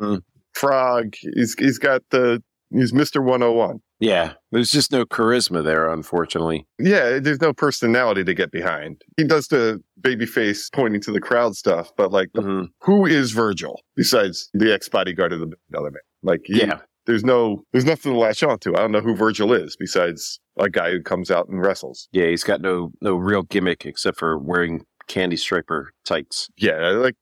[0.00, 0.22] Mm.
[0.54, 1.14] frog.
[1.34, 3.78] He's he's got the he's Mister One Hundred One.
[4.02, 4.32] Yeah.
[4.50, 6.66] There's just no charisma there, unfortunately.
[6.80, 9.00] Yeah, there's no personality to get behind.
[9.16, 12.66] He does the baby face pointing to the crowd stuff, but like, Mhm.
[12.80, 16.00] who is Virgil besides the ex bodyguard of the other man?
[16.24, 16.80] Like, he- Yeah.
[17.06, 18.74] there's no, there's nothing to latch on to.
[18.74, 22.08] I don't know who Virgil is besides a guy who comes out and wrestles.
[22.10, 22.26] Yeah.
[22.26, 26.48] He's got no, no real gimmick except for wearing candy striper tights.
[26.56, 27.14] Yeah, I like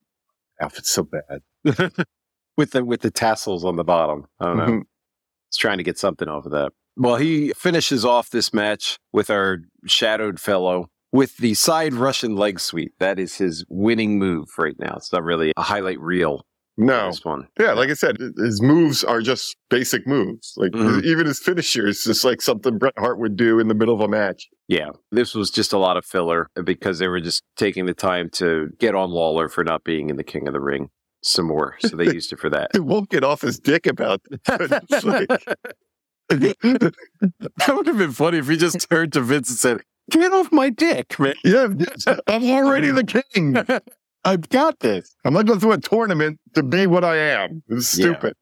[0.62, 1.42] outfit's so bad.
[2.56, 4.24] with the with the tassels on the bottom.
[4.40, 4.64] I don't know.
[4.66, 4.82] Mhm.
[5.56, 6.72] Trying to get something off of that.
[6.96, 12.60] Well, he finishes off this match with our shadowed fellow with the side Russian leg
[12.60, 12.92] sweep.
[12.98, 14.94] That is his winning move right now.
[14.96, 16.44] It's not really a highlight reel.
[16.76, 17.46] No, this one.
[17.58, 20.54] yeah, like I said, his moves are just basic moves.
[20.56, 21.02] Like Mhm.
[21.04, 24.00] even his finisher is just like something Bret Hart would do in the middle of
[24.00, 24.48] a match.
[24.68, 28.30] Yeah, this was just a lot of filler because they were just taking the time
[28.34, 30.88] to get on Lawler for not being in the King of the Ring
[31.22, 31.76] some more.
[31.80, 32.70] So they used it for that.
[32.74, 35.02] He won't get off his dick about that.
[35.04, 35.28] Like-
[36.28, 39.80] that would have been funny if he just turned to Vince and said,
[40.10, 41.34] "Get off my dick, man!
[41.44, 41.66] yeah,
[42.28, 43.02] I'm already the
[43.34, 43.56] king.
[44.24, 47.62] I've got this." I'm not going through a tournament to be what I am.
[47.68, 48.04] It's Yeah.
[48.14, 48.34] stupid.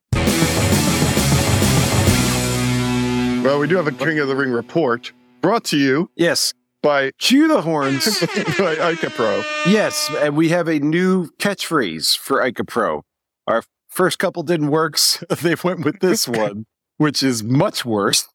[3.44, 7.12] Well, we do have a King of the Ring report brought to you Yes, by,
[7.18, 8.20] chew the horns.
[8.20, 9.44] by ICOPRO.
[9.66, 13.02] yes, and we have a new catchphrase for ICOPRO.
[13.46, 18.28] Our first couple didn't work, so they went with this one, which is much worse.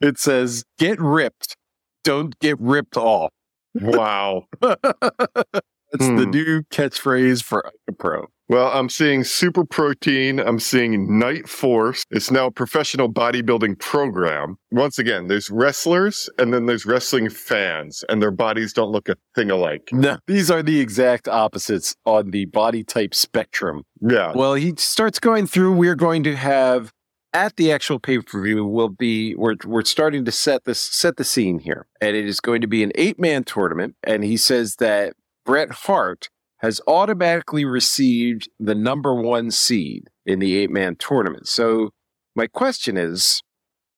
[0.00, 1.56] It says, "Get ripped,
[2.02, 3.30] don't get ripped off."
[3.74, 4.46] Wow.
[5.94, 6.30] That's the Hmm.
[6.30, 8.26] new catchphrase for Pro.
[8.48, 10.38] Well, I'm seeing Super Protein.
[10.38, 12.04] I'm seeing Night Force.
[12.10, 14.56] It's now a professional bodybuilding program.
[14.70, 19.16] Once again, there's wrestlers and then there's wrestling fans, and their bodies don't look a
[19.34, 19.88] thing alike.
[19.92, 23.84] No, these are the exact opposites on the body type spectrum.
[24.02, 24.32] Yeah.
[24.34, 25.72] Well, he starts going through.
[25.72, 26.90] We're going to have
[27.32, 28.66] at the actual pay per view.
[28.66, 32.40] We'll be we're we're starting to set this set the scene here, and it is
[32.40, 33.94] going to be an eight man tournament.
[34.02, 36.28] And he says that Bret Hart
[36.58, 41.46] has automatically received the number one seed in the eight man tournament.
[41.48, 41.90] So
[42.34, 43.42] my question is,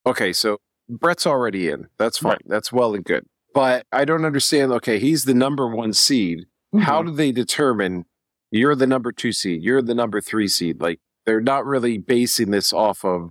[0.05, 1.87] okay, so Bret's already in.
[1.99, 2.33] That's fine.
[2.33, 2.43] Right.
[2.47, 3.25] That's well and good.
[3.55, 4.73] But I don't understand.
[4.73, 6.41] Okay, he's the number one seed.
[6.81, 7.11] How Mm-hmm.
[7.11, 8.05] do they determine
[8.51, 10.81] you're the number two seed, you're the number three seed?
[10.81, 13.31] Like they're not really basing this off of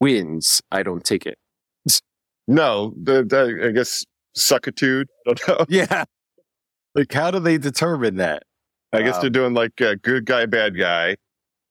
[0.00, 0.60] wins.
[0.70, 1.38] I don't take it.
[2.46, 4.04] No, the, the, I guess
[4.36, 5.06] suckitude.
[5.28, 5.66] I don't know.
[5.68, 6.04] Yeah.
[6.94, 8.42] Like how do they determine that?
[8.92, 11.16] I guess they're doing like uh, good guy, bad guy,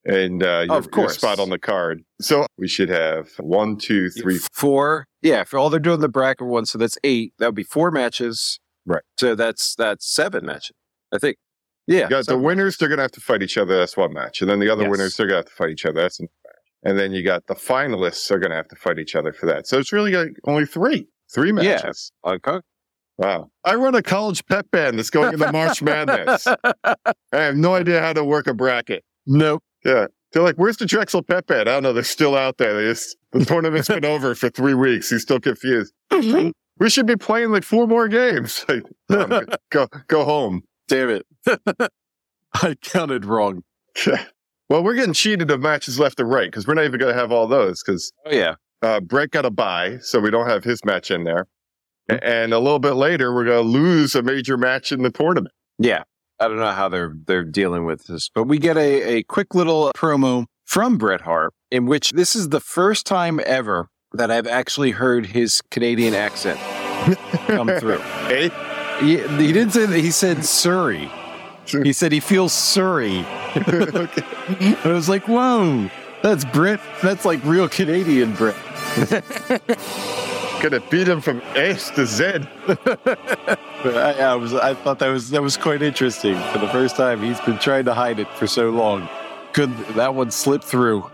[0.06, 1.16] and uh, your, Of course.
[1.18, 2.04] spot on the card.
[2.22, 5.06] So we should have one, two, three, four.
[5.24, 7.34] Yeah, for all they're doing the bracket one, so that's eight.
[7.40, 8.60] That would be four matches.
[8.86, 9.02] Right.
[9.20, 10.72] So that's that's seven matches.
[11.12, 11.38] I think.
[11.88, 12.04] Yeah.
[12.04, 13.78] You got the winners; they're going to have to fight each other.
[13.78, 14.92] That's one match, and then the other Yes.
[14.92, 16.02] winners they're going to have to fight each other.
[16.02, 16.54] That's another match.
[16.84, 19.48] And then you got the finalists are going to have to fight each other for
[19.48, 19.66] that.
[19.68, 21.54] So it's really like only three, three Yeah.
[21.54, 22.12] matches.
[22.26, 22.60] Okay.
[23.18, 23.50] Wow!
[23.64, 26.46] I run a college pep band that's going into March Madness.
[26.84, 26.96] I
[27.34, 29.04] have no idea how to work a bracket.
[29.26, 29.64] nope.
[29.86, 30.08] Yeah.
[30.34, 31.70] They're like, where's the Drexel Pep band?
[31.70, 31.94] I don't know.
[31.94, 32.74] They're still out there.
[32.76, 35.10] They just, the tournament's been over for three weeks.
[35.10, 35.94] He's still confused.
[36.80, 38.64] We should be playing like four more games.
[39.10, 40.62] Like, go, go home.
[40.88, 41.26] Damn it.
[42.54, 43.64] I counted wrong.
[44.70, 47.20] well, we're getting cheated of matches left and right because we're not even going to
[47.20, 48.56] have all those because Oh yeah.
[48.84, 51.48] uh, Bret got a bye, so we don't have his match in there.
[52.10, 55.10] A- And a little bit later, we're going to lose a major match in the
[55.12, 55.54] tournament.
[55.80, 56.04] Yeah.
[56.40, 59.56] I don't know how they're they're dealing with this, but we get a, a quick
[59.56, 64.46] little promo from Bret Hart in which this is the first time ever that I've
[64.46, 66.60] actually heard his Canadian accent
[67.48, 67.98] come through.
[68.28, 68.52] Hey,
[69.00, 69.98] He, he didn't say that.
[70.00, 71.10] He said Surrey.
[71.66, 73.26] He said he feels Surrey.
[73.58, 74.24] okay.
[74.60, 75.90] And I was like, whoa,
[76.22, 76.80] that's Brit.
[77.02, 78.56] That's like real Canadian Brit.
[80.62, 82.26] Gonna beat him from ace to Z.
[83.86, 86.36] I, I was I thought that was that was quite interesting.
[86.52, 89.08] For the first time, he's been trying to hide it for so long.
[89.54, 91.10] Could that one slip through.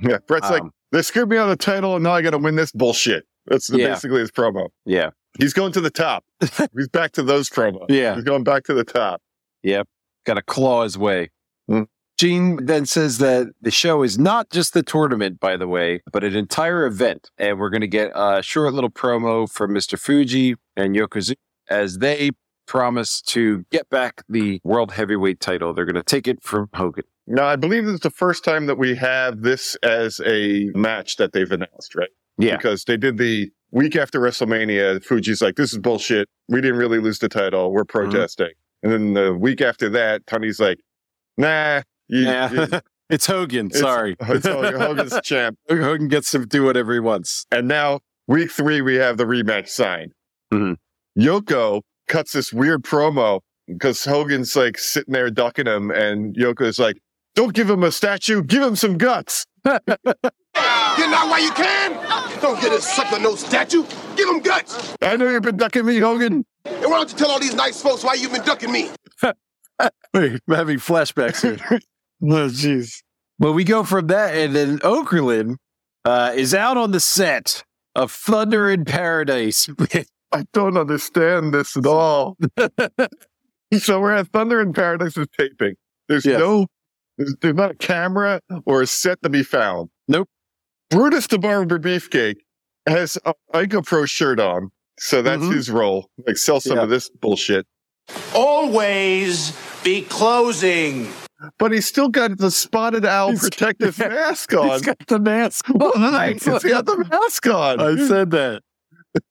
[0.00, 2.38] Yeah, Bret's like, Um, they screwed me on the title, and now I got to
[2.38, 3.24] win this bullshit.
[3.46, 3.88] That's the, Yeah.
[3.88, 4.68] basically his promo.
[4.84, 6.24] yeah, He's going to the top.
[6.76, 7.86] He's back to those promos.
[7.88, 8.14] Yeah.
[8.14, 9.20] He's going back to the top.
[9.62, 9.86] Yep,
[10.26, 11.30] got to claw his way.
[11.68, 11.82] Hmm.
[12.18, 16.22] Gene then says that the show is not just the tournament, by the way, but
[16.22, 17.30] an entire event.
[17.38, 19.98] And we're going to get a short little promo from Mr.
[19.98, 21.34] Fuji and Yokozuna
[21.68, 22.30] as they
[22.66, 25.74] promise to get back the world heavyweight title.
[25.74, 27.04] They're going to take it from Hogan.
[27.26, 31.16] Now, I believe this is the first time that we have this as a match
[31.16, 32.10] that they've announced, right?
[32.38, 32.56] Yeah.
[32.56, 35.02] Because they did the week after WrestleMania.
[35.04, 36.28] Fuji's like, this is bullshit.
[36.48, 37.72] We didn't really lose the title.
[37.72, 38.10] We're Mm-hmm.
[38.10, 38.52] protesting.
[38.82, 40.78] And then the week after that, Tony's like,
[41.36, 41.82] nah.
[42.12, 42.52] You, Yeah.
[42.52, 43.66] you- it's Hogan.
[43.66, 44.16] it's- Sorry.
[44.20, 45.58] it's Hogan- Hogan's champ.
[45.68, 47.46] Hogan gets to do whatever he wants.
[47.50, 50.12] And now, week three, we have the rematch signed.
[50.52, 50.76] Mhm.
[51.18, 56.98] Yoko cuts this weird promo because Hogan's like sitting there ducking him, and Yoko's like,
[57.34, 59.46] don't give him a statue, give him some guts.
[60.98, 61.92] You know why you can?
[62.42, 63.84] Don't get a sucker no statue.
[64.14, 64.94] Give him guts.
[65.00, 66.44] I know you've been ducking me, Hogan.
[66.66, 68.90] And why don't you tell all these nice folks why you've been ducking me?
[69.22, 71.80] Wait, I'm having flashbacks here.
[72.22, 73.02] Oh, jeez.
[73.38, 75.56] Well, we go from that, and then Okerlund
[76.04, 79.68] uh, is out on the set of Thunder in Paradise.
[80.32, 82.36] I don't understand this at all.
[83.78, 85.74] so we're at Thunder in Paradise is taping.
[86.08, 86.38] There's Yes.
[86.38, 86.66] no,
[87.18, 89.90] there's, there's not a camera or a set to be found.
[90.08, 90.28] Nope.
[90.90, 92.36] Brutus the Barber Beefcake
[92.88, 94.70] has a ICOPRO shirt on.
[94.98, 95.54] So that's Mhm.
[95.54, 96.08] his role.
[96.26, 96.82] Like sell some Yeah.
[96.84, 97.66] of this bullshit.
[98.34, 101.08] Always be closing.
[101.58, 104.70] But he's still got the spotted owl He's- protective mask on.
[104.70, 106.32] He's got the mask on.
[106.32, 107.80] He's got the mask on.
[107.80, 108.62] I said that.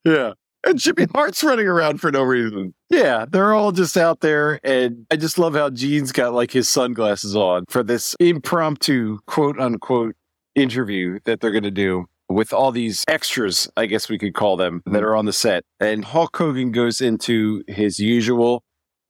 [0.05, 0.33] Yeah.
[0.63, 2.75] and Jimmy Hart's running around for no reason.
[2.91, 6.69] Yeah, they're all just out there, and I just love how Gene's got like his
[6.69, 10.15] sunglasses on for this impromptu quote unquote
[10.53, 14.57] interview that they're going to do with all these extras, I guess we could call
[14.57, 15.05] them, that mm-hmm.
[15.05, 15.63] are on the set.
[15.79, 18.63] And Hulk Hogan goes into his usual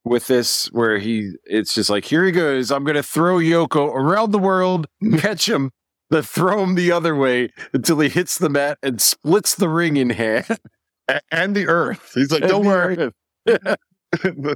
[0.04, 3.88] with this, where he it's just like, here he goes, I'm going to throw Yoko
[3.94, 4.86] around the world,
[5.18, 5.70] catch him.
[6.10, 9.96] Then throw him the other way until he hits the mat and splits the ring
[9.96, 10.58] in half.
[11.30, 12.12] And the earth.
[12.14, 13.10] He's like, don't worry.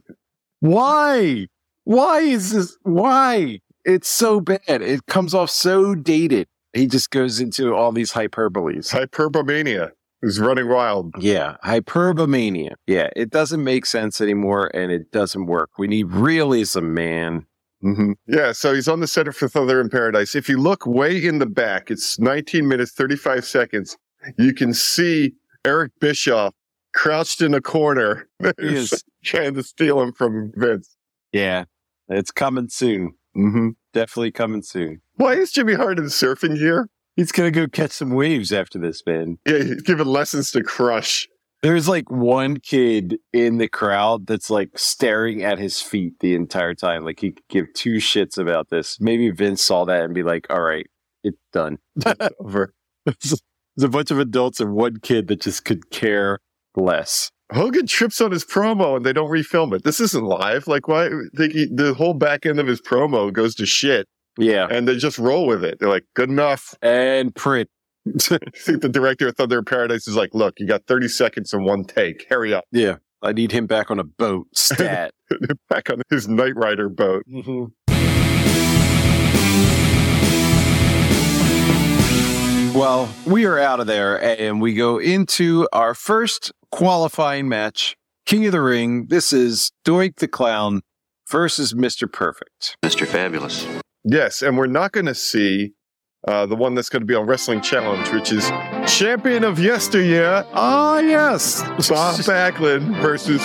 [0.61, 1.46] Why?
[1.85, 2.76] Why is this?
[2.82, 3.61] Why?
[3.85, 4.61] It's so bad.
[4.68, 6.46] It comes off so dated.
[6.72, 8.92] He just goes into all these hyperboles.
[8.92, 11.14] Hyperbomania is running wild.
[11.18, 12.72] Yeah, hyperbomania.
[12.87, 15.70] Yeah, it doesn't make sense anymore and it doesn't work.
[15.79, 17.46] We need realism, man.
[17.83, 20.35] hmm Yeah, so he's on the center for Thunder in Paradise.
[20.35, 23.96] If you look way in the back, it's 19 minutes, 35 seconds.
[24.38, 26.55] You can see Eric Bischoff
[26.94, 29.05] crouched in a corner, He is.
[29.24, 30.96] trying to steal him from Vince.
[31.33, 31.64] Yeah,
[32.09, 33.14] it's coming soon.
[33.35, 35.00] hmm Definitely coming soon.
[35.14, 36.88] Why is Jimmy Hart in surfing gear?
[37.16, 39.38] He's going to go catch some waves after this, man.
[39.46, 41.26] Yeah, he's giving lessons to Crush.
[41.62, 46.74] There's like one kid in the crowd that's like staring at his feet the entire
[46.74, 47.05] time.
[47.05, 49.00] Like he could give two shits about this.
[49.00, 50.87] Maybe Vince saw that and be like, all right,
[51.24, 51.79] it's done.
[51.96, 52.74] it's Over.
[53.07, 53.42] There's
[53.83, 56.40] a bunch of adults and one kid that just could care
[56.76, 57.31] less.
[57.52, 59.85] Hogan trips on his promo and they don't refilm it.
[59.85, 60.66] This isn't live.
[60.66, 61.09] Like, why?
[61.33, 64.07] They, the whole back end of his promo goes to shit
[64.38, 64.66] Yeah.
[64.70, 65.79] and they just roll with it.
[65.79, 66.75] They're like, good enough.
[66.83, 67.68] And print.
[68.07, 71.53] I think the director of Thunder in Paradise is like, look, you got 30 seconds
[71.53, 72.27] in one take.
[72.29, 72.64] Hurry up.
[72.70, 72.96] Yeah.
[73.22, 74.46] I need him back on a boat.
[74.55, 75.12] Stat.
[75.68, 77.25] Back on his Knight Rider boat.
[77.29, 77.64] Mm-hmm.
[82.79, 87.96] Well, we are out of there and we go into our first qualifying match
[88.27, 89.07] King of the Ring.
[89.07, 90.83] This is Doink the Clown
[91.31, 92.11] versus Mr.
[92.11, 92.77] Perfect.
[92.85, 93.07] Mr.
[93.07, 93.66] Fabulous.
[94.09, 95.73] Yes, and we're not going to see
[96.29, 98.49] uh, the one that's going to be on Wrestling Challenge, which is
[98.87, 101.61] champion of yesteryear, Oh, yes.
[101.88, 103.40] Bob Backlund versus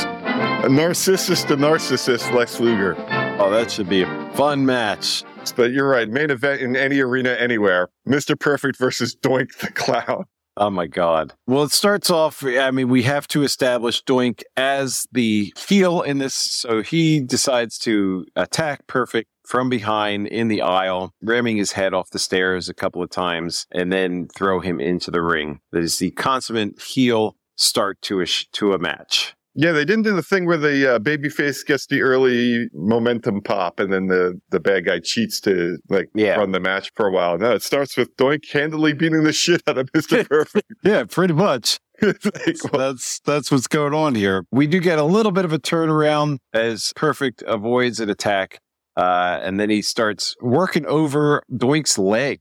[0.68, 2.96] narcissist to Narcissist, Lex Luger.
[3.40, 5.24] Oh, that should be a fun match.
[5.56, 7.90] But you're right, main event in any arena anywhere.
[8.08, 8.40] Mr.
[8.40, 10.26] Perfect versus Doink the Clown.
[10.58, 11.34] Oh my God.
[11.48, 12.44] Well, it starts off.
[12.44, 16.36] I mean, we have to establish Doink as the heel in this.
[16.36, 22.10] So he decides to attack Perfect from behind in the aisle, ramming his head off
[22.12, 25.60] the stairs a couple of times, and then throw him into the ring.
[25.74, 29.36] That is the consummate heel start to a, sh- to a match.
[29.54, 33.82] Yeah, they didn't do the thing where the uh, babyface gets the early momentum pop
[33.82, 36.36] and then the, the bad guy cheats to like Yeah.
[36.38, 37.38] run the match for a while.
[37.38, 40.26] No, it starts with Doink handily beating the shit out of Mr.
[40.30, 40.72] Perfect.
[40.86, 41.78] Yeah, pretty much.
[42.02, 44.46] Like, So that's that's what's going on here.
[44.52, 48.60] We do get a little bit of a turnaround as Perfect avoids an attack,
[49.02, 52.40] uh, and then he starts working over Doink's leg.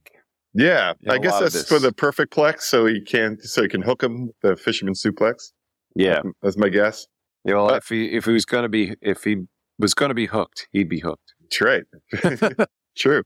[0.53, 4.03] yeah, I guess that's for the perfect plex, so he can so he can hook
[4.03, 5.51] him the fisherman suplex.
[5.95, 7.07] Yeah, That's my guess.
[7.43, 7.55] yeah.
[7.55, 9.37] Well, if he if he was going to be if he
[9.79, 11.33] was to be hooked, he'd be hooked.
[11.41, 11.83] That's right.
[12.97, 13.23] True.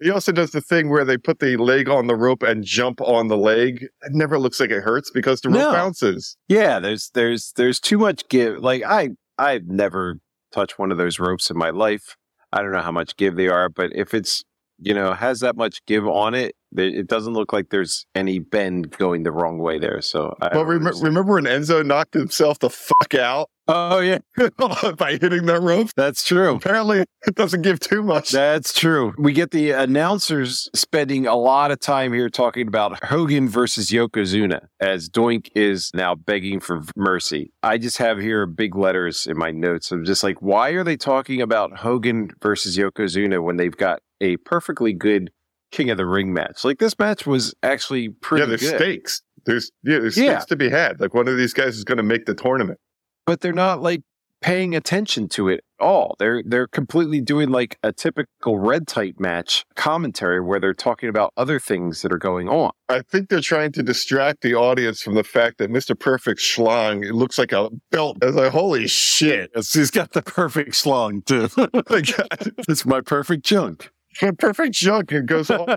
[0.00, 3.00] He also does the thing where they put the leg on the rope and jump
[3.00, 3.82] on the leg.
[3.82, 5.72] It never looks like it hurts because the rope No.
[5.72, 6.36] bounces.
[6.48, 8.58] Yeah, there's there's there's too much give.
[8.58, 10.18] Like I I've never
[10.52, 12.16] touched one of those ropes in my life.
[12.52, 14.44] I don't know how much give they are, but if it's
[14.78, 18.90] you know has that much give on it, it doesn't look like there's any bend
[18.92, 20.00] going the wrong way there.
[20.00, 24.18] So I Well, rem- remember when Enzo knocked himself the fuck out oh yeah,
[24.96, 25.88] by hitting that rope?
[25.96, 26.56] that's true.
[26.56, 28.30] Apparently, it doesn't give too much.
[28.30, 29.14] That's true.
[29.18, 34.66] We get the announcers spending a lot of time here talking about Hogan versus Yokozuna
[34.80, 37.52] as Doink is now begging for mercy.
[37.62, 39.90] I just have here big letters in my notes.
[39.92, 44.36] I'm just like, why are they talking about Hogan versus Yokozuna when they've got a
[44.38, 45.30] perfectly good
[45.70, 46.64] King of the Ring match?
[46.64, 48.76] Like this match was actually pretty yeah, there's good.
[48.78, 49.22] stakes.
[49.46, 50.32] There's yeah, there's Yeah.
[50.38, 51.00] stakes to be had.
[51.00, 52.78] Like one of these guys is going to make the tournament.
[53.26, 54.02] but they're not like
[54.42, 56.16] paying attention to it at all.
[56.18, 61.32] They're they're completely doing like a typical red tight match commentary where they're talking about
[61.36, 62.70] other things that are going on.
[62.88, 65.98] I think they're trying to distract the audience from the fact that Mr.
[65.98, 68.16] Perfect Schlong it looks like a belt.
[68.22, 69.50] It's like holy shit!
[69.54, 71.48] He's got the perfect slong too.
[72.68, 73.90] It's my perfect junk.
[74.20, 75.12] The perfect junk.
[75.12, 75.68] It goes all,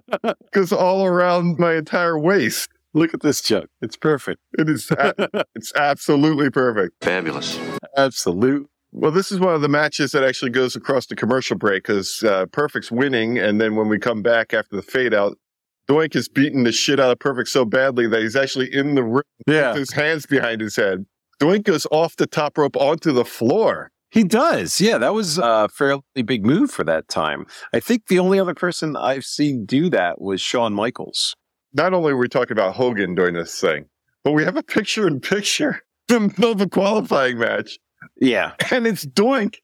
[0.52, 2.70] goes all around my entire waist.
[2.94, 3.70] Look at this junk.
[3.82, 4.40] It's perfect.
[4.58, 4.90] It is.
[4.92, 7.04] a- it's absolutely perfect.
[7.04, 7.60] Fabulous.
[7.98, 8.68] Absolute.
[8.92, 12.22] Well, this is one of the matches that actually goes across the commercial break because
[12.24, 15.38] uh, Perfect's winning, and then when we come back after the fade out,
[15.90, 19.04] Doink is beating the shit out of Perfect so badly that he's actually in the
[19.04, 21.06] ring Yeah, with his hands behind his head.
[21.42, 23.90] Doink goes off the top rope onto the floor.
[24.14, 24.80] He does.
[24.80, 27.48] Yeah, that was a fairly big move for that time.
[27.74, 31.36] I think the only other person I've seen do that was Shawn Michaels.
[31.74, 33.86] Not only are we talking about Hogan during this thing,
[34.24, 37.80] but we have a picture in picture in the middle of a qualifying match,
[38.22, 39.56] Yeah, and it's Doink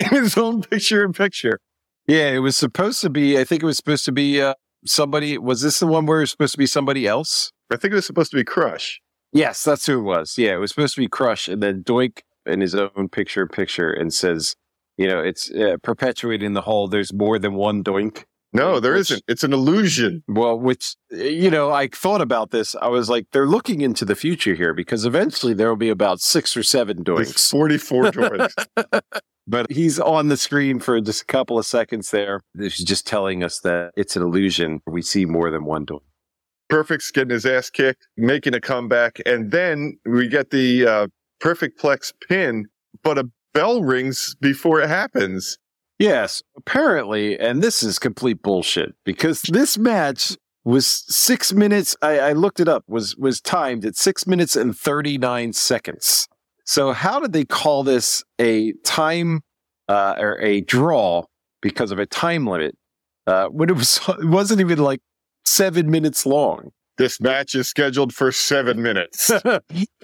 [0.00, 1.60] in his own picture in picture.
[2.08, 3.38] Yeah, it was supposed to be.
[3.38, 5.38] I think it was supposed to be uh, somebody.
[5.38, 7.52] Was this the one where it was supposed to be somebody else?
[7.70, 9.00] I think it was supposed to be Crush.
[9.32, 10.36] Yes, that's who it was.
[10.36, 13.90] Yeah, it was supposed to be Crush, and then Doink in his own picture picture
[13.90, 14.54] and says,
[14.96, 16.88] you know, it's uh, perpetuating the whole.
[16.88, 18.24] There's more than one Doink.
[18.54, 20.22] No, there Which- not It's an illusion.
[20.28, 22.74] Well, which you know, I thought about this.
[22.82, 26.20] I was like, they're looking into the future here because eventually there will be about
[26.20, 27.50] six or seven There's Doinks.
[27.50, 28.54] 44 joints.
[29.44, 32.42] But he's on the screen for just a couple of seconds there.
[32.54, 34.80] This is just telling us that it's an illusion.
[34.86, 36.02] We see more than one Doink.
[36.68, 41.06] Perfect's getting his ass kicked, making a comeback, and then we get the uh,
[41.42, 42.68] perfect plex pin,
[43.02, 45.58] but a bell rings before it happens.
[45.98, 51.94] Yes, apparently, and this is complete bullshit because this match was six minutes.
[52.00, 52.84] I, I looked it up.
[52.88, 56.28] was was timed at six minutes and thirty nine seconds.
[56.64, 59.42] So how did they call this a time
[59.88, 61.24] uh, or a draw
[61.60, 62.76] because of a time limit
[63.26, 65.00] uh, when it was it wasn't even like
[65.44, 66.70] seven minutes long?
[66.98, 69.30] This match is scheduled for seven minutes.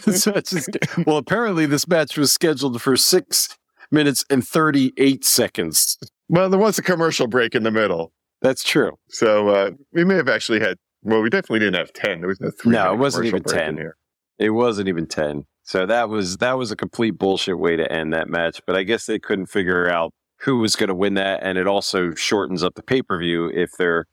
[0.06, 0.68] This match is-
[1.06, 3.48] well, apparently this match was scheduled for six
[3.90, 5.98] minutes and thirty eight seconds.
[6.28, 8.12] well, there was a commercial break in the middle.
[8.40, 8.92] That's true.
[9.08, 12.20] So uh, we may have actually had, well, we definitely didn't have 10.
[12.20, 12.70] There was no three.
[12.72, 13.76] No, it wasn't even 10.
[13.76, 13.96] Here.
[14.38, 15.42] It wasn't even 10.
[15.64, 18.84] So that was that was a complete bullshit way to end that match, but I
[18.84, 20.12] guess they couldn't figure out
[20.42, 24.06] who was going to win that and it also shortens up the pay-per-view if they're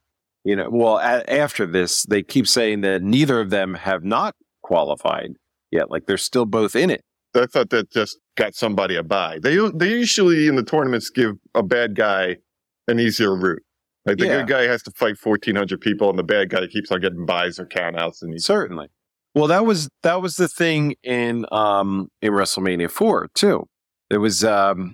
[0.45, 4.35] you know, well a- after this they keep saying that neither of them have not
[4.63, 5.31] qualified
[5.71, 7.01] yet, like they're still both in it.
[7.35, 9.39] I thought that just got somebody a buy.
[9.41, 12.37] They they usually in the tournaments give a bad guy
[12.87, 13.61] an easier route.
[14.05, 14.37] Like the Yeah.
[14.37, 17.59] good guy has to fight 1,400 people, and the bad guy keeps on getting buys
[17.59, 18.21] or countouts.
[18.21, 18.87] And Certainly.
[19.33, 23.65] Well, that was that was the thing in um in WrestleMania 4 too.
[24.09, 24.93] It was um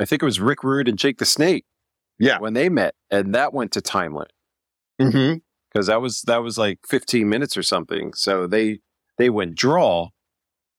[0.00, 1.64] I think it was Rick Rude and Jake the Snake
[2.18, 2.38] yeah.
[2.40, 4.32] when they met and that went to time limit.
[4.98, 8.12] Because that was that was like 15 minutes or something.
[8.14, 8.80] So they
[9.18, 10.08] they went draw,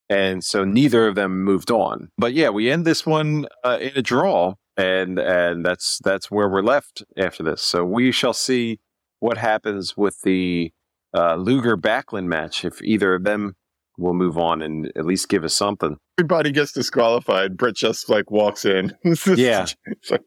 [0.09, 2.09] and so neither of them moved on.
[2.17, 6.49] But yeah, we end this one uh, in a draw, and and that's that's where
[6.49, 7.61] we're left after this.
[7.61, 8.79] So we shall see
[9.19, 10.71] what happens with the
[11.15, 13.55] uh, Luger Backlund match if either of them
[13.97, 15.97] will move on and at least give us something.
[16.17, 17.57] Everybody gets disqualified.
[17.57, 18.93] Bret just like walks in.
[19.03, 19.65] This Yeah.
[19.85, 20.21] it's like,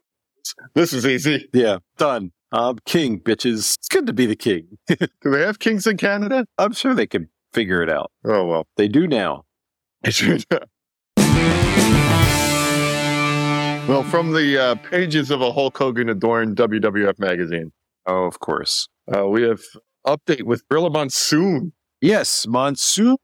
[0.75, 1.49] this is easy.
[1.53, 2.31] Yeah, done.
[2.53, 3.75] I'm king, bitches.
[3.77, 4.77] It's good to be the king.
[4.87, 6.45] Do they have kings in Canada?
[6.59, 8.11] I'm sure they can figure it out.
[8.23, 8.67] Oh well.
[8.77, 9.45] They do now.
[13.87, 17.71] well, from the uh, pages of a Hulk Hogan adorned WWF magazine,
[18.05, 18.87] Oh, of course.
[19.15, 19.61] uh, we have
[20.05, 21.73] update with Gorilla Monsoon.
[22.01, 23.17] Yes, Monsoon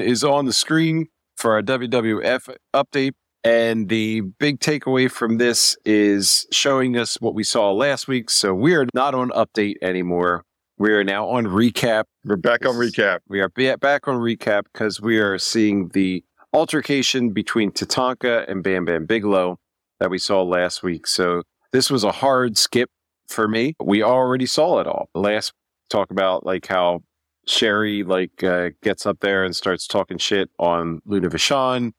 [0.00, 1.06] is on the screen
[1.36, 3.12] for our WWF update.
[3.44, 8.30] And the big takeaway from this is showing us what we saw last week.
[8.30, 10.44] So we are not on update anymore.
[10.78, 12.04] We are now on recap.
[12.24, 13.20] We're back on recap.
[13.28, 18.84] We are back on recap because we are seeing the altercation between Tatanka and Bam
[18.84, 19.58] Bam Bigelow
[19.98, 21.06] that we saw last week.
[21.06, 22.90] So this was a hard skip
[23.28, 23.74] for me.
[23.82, 25.08] We already saw it all.
[25.14, 25.52] Last
[25.90, 27.02] talk about like how
[27.46, 31.92] Sherri like uh, gets up there and starts talking shit on Luna Vachon.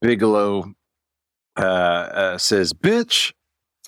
[0.00, 0.72] Bigelow
[1.56, 3.32] uh, uh, says, "Bitch,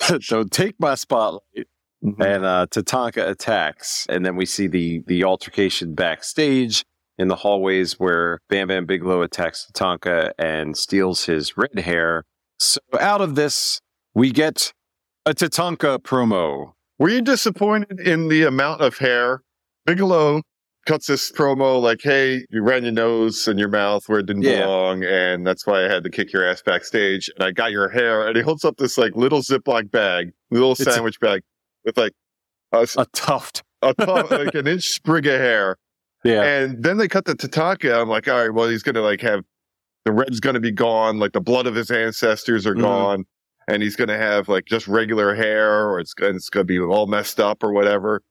[0.29, 1.67] don't take my spotlight."
[2.05, 6.85] and uh, Tatanka attacks, and then we see the the altercation backstage
[7.17, 12.25] in the hallways where Bam Bam Bigelow attacks Tatanka and steals his red hair.
[12.59, 13.81] So out of this,
[14.15, 14.73] we get
[15.25, 16.73] a Tatanka promo.
[16.99, 19.43] Were you disappointed in the amount of hair?
[19.87, 20.43] Bigelow
[20.87, 24.43] cuts this promo like, hey, you ran your nose and your mouth where it didn't
[24.43, 24.61] Yeah.
[24.63, 27.31] belong, and that's why I had to kick your ass backstage.
[27.37, 28.27] And I got your hair.
[28.27, 31.43] And he holds up this like little Ziploc bag, little It's a- sandwich bag
[31.85, 32.13] with like
[32.73, 33.63] a tuft.
[33.83, 35.77] a top, like an inch sprig of hair.
[36.25, 36.43] Yeah.
[36.43, 38.01] And then they cut the Tatanka.
[38.01, 39.45] I'm like, all right, well, he's going to like have
[40.05, 41.19] the red's going to be gone.
[41.19, 42.81] Like the blood of his ancestors are Mhm.
[42.83, 43.25] gone.
[43.69, 46.71] And he's going to have like just regular hair or it's, gonna- it's going to
[46.71, 48.23] be all messed up or whatever.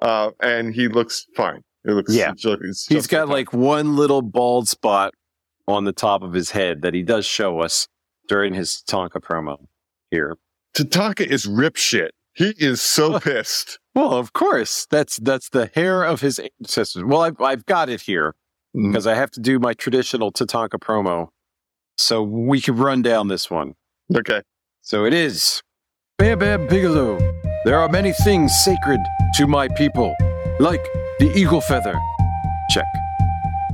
[0.00, 1.60] Uh, and he looks fine.
[1.84, 2.32] It looks, Yeah.
[2.36, 5.14] just- He's got like one little bald spot
[5.66, 7.88] on the top of his head that he does show us
[8.26, 9.66] during his Tatanka promo
[10.10, 10.36] here.
[10.76, 12.14] Tatanka is rip shit.
[12.34, 13.78] He is so pissed.
[13.94, 17.02] Well, of course, that's that's the hair of his ancestors.
[17.04, 18.36] Well, I've I've got it here
[18.76, 18.90] mm.
[18.90, 21.28] because I have to do my traditional Tatanka promo,
[21.96, 23.74] so we can run down this one.
[24.14, 24.42] Okay.
[24.82, 25.62] So it is
[26.16, 27.18] Bam Bam Bigelow.
[27.64, 29.00] There are many things sacred
[29.34, 30.14] to my people,
[30.60, 30.86] like
[31.18, 31.98] the eagle feather.
[32.70, 32.86] Check.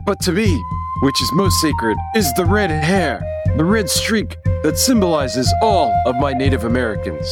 [0.05, 0.62] But to me,
[1.03, 3.22] which is most sacred, is the red hair,
[3.57, 7.26] the red streak that symbolizes all of my Native Americans.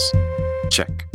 [0.70, 1.06] Check.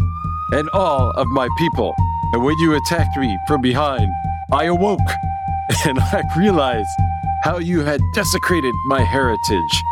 [0.52, 1.94] And all of my people.
[2.34, 4.12] And when you attacked me from behind,
[4.52, 5.00] I awoke
[5.86, 6.90] and I realized
[7.44, 9.84] how you had desecrated my heritage.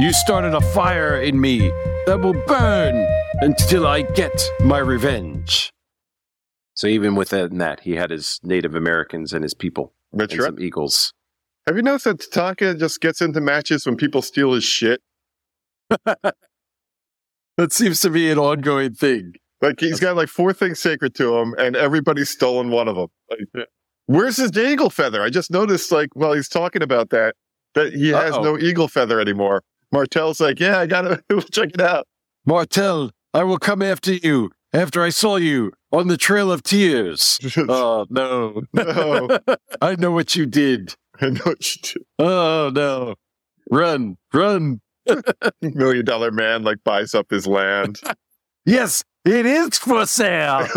[0.00, 1.70] You started a fire in me
[2.06, 3.06] that will burn
[3.40, 5.72] until I get my revenge.
[6.78, 10.46] So even within that, he had his Native Americans and his people That's and right.
[10.46, 11.12] some eagles.
[11.66, 15.02] Have you noticed that Tatanka just gets into matches when people steal his shit?
[17.56, 19.32] That seems to be an ongoing thing.
[19.60, 23.08] Like he's got like four things sacred to him, and everybody's stolen one of them.
[23.28, 23.66] Like,
[24.06, 25.20] where's his eagle feather?
[25.24, 27.34] I just noticed, like, while he's talking about that,
[27.74, 28.44] that he has Uh-oh.
[28.44, 29.64] no eagle feather anymore.
[29.90, 31.20] Martel's like, yeah, I gotta
[31.50, 32.06] check it out.
[32.46, 37.38] Martel, I will come after you after I saw you on the Trail of Tears.
[37.56, 38.62] Oh, no.
[38.72, 39.38] No.
[39.80, 40.94] I know what you did.
[41.20, 42.02] I know what you did.
[42.18, 43.14] Oh, no.
[43.70, 44.80] Run, run.
[45.62, 48.00] Million dollar man like buys up his land.
[48.66, 50.68] Yes, it is for sale.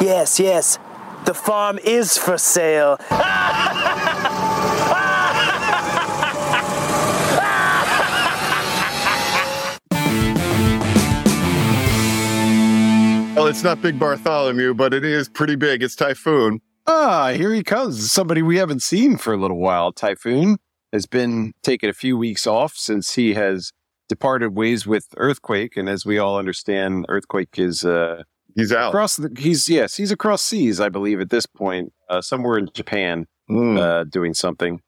[0.00, 0.78] Yes, yes.
[1.24, 2.96] The farm is for sale.
[13.52, 15.82] It's not Big Bartholomew, but it is pretty big.
[15.82, 16.62] It's Typhoon.
[16.86, 18.10] Ah, here he comes.
[18.10, 19.92] Somebody we haven't seen for a little while.
[19.92, 20.56] Typhoon
[20.90, 23.70] has been taking a few weeks off since he has
[24.08, 25.76] departed ways with Earthquake.
[25.76, 28.22] And as we all understand, Earthquake is uh,
[28.56, 28.88] He's out.
[28.88, 32.70] across the, he's, yes, he's across seas, I believe, at this point, uh, somewhere in
[32.72, 33.78] Japan, Mm.
[33.78, 34.80] uh, doing something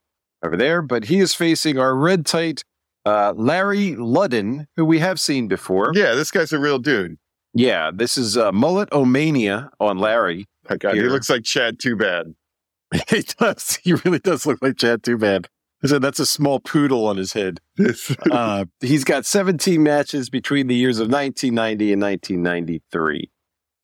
[0.43, 0.81] over there.
[0.81, 2.65] But he is facing our red tight
[3.05, 5.93] uh, Larry Ludden, who we have seen before.
[5.95, 7.19] yeah, this guy's a real dude.
[7.55, 10.47] Yeah, this is uh, Mullet Omania on Larry.
[10.69, 12.35] My God, he looks like Chad Too Bad.
[13.09, 13.79] he does.
[13.83, 15.49] He really does look like Chad Too Bad.
[15.85, 17.61] Said that's a small poodle on his head.
[18.31, 23.31] Uh, he's got 17 matches between the years of 1990 and 1993.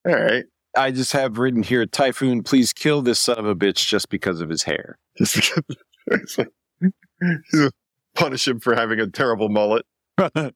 [0.06, 0.44] All right.
[0.76, 4.40] I just have written here, Typhoon, please kill this son of a bitch just because
[4.40, 4.98] of his hair.
[5.18, 5.52] Just
[6.08, 7.72] because like-
[8.14, 9.84] punish him for having a terrible mullet.
[10.18, 10.50] Yeah.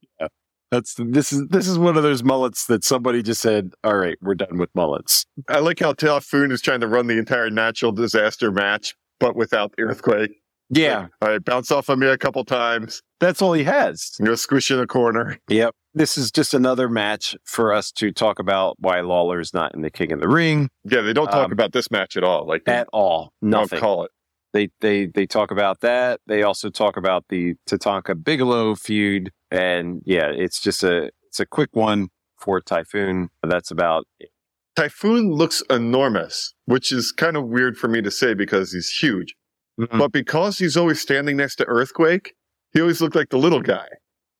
[0.74, 4.16] That's this is this is one of those mullets that somebody just said, "All right,
[4.20, 7.92] we're done with mullets." I like how Typhoon is trying to run the entire natural
[7.92, 10.32] disaster match, but without the earthquake.
[10.70, 13.02] Yeah, All right, bounce off of me a couple times.
[13.20, 14.16] that's all he has.
[14.20, 15.38] Go squish in a corner.
[15.48, 15.74] Yep.
[15.92, 19.90] this is just another match for us to talk about why Lawler's not in the
[19.90, 22.48] King of the Ring Yeah, they don't talk Um, about this match at all.
[22.48, 23.30] Like, at all.
[23.42, 23.78] don't Nothing.
[23.78, 24.10] call it.
[24.54, 26.20] They they they talk about that.
[26.26, 31.46] They also talk about the Tatanka Bigelow feud, and yeah, it's just a it's a
[31.46, 33.28] quick one for Typhoon.
[33.42, 34.30] That's about it.
[34.76, 39.34] Typhoon looks enormous, which is kind of weird for me to say because he's huge.
[39.80, 39.98] Mhm.
[39.98, 42.34] But because he's always standing next to Earthquake,
[42.72, 43.86] he always looked like the little guy.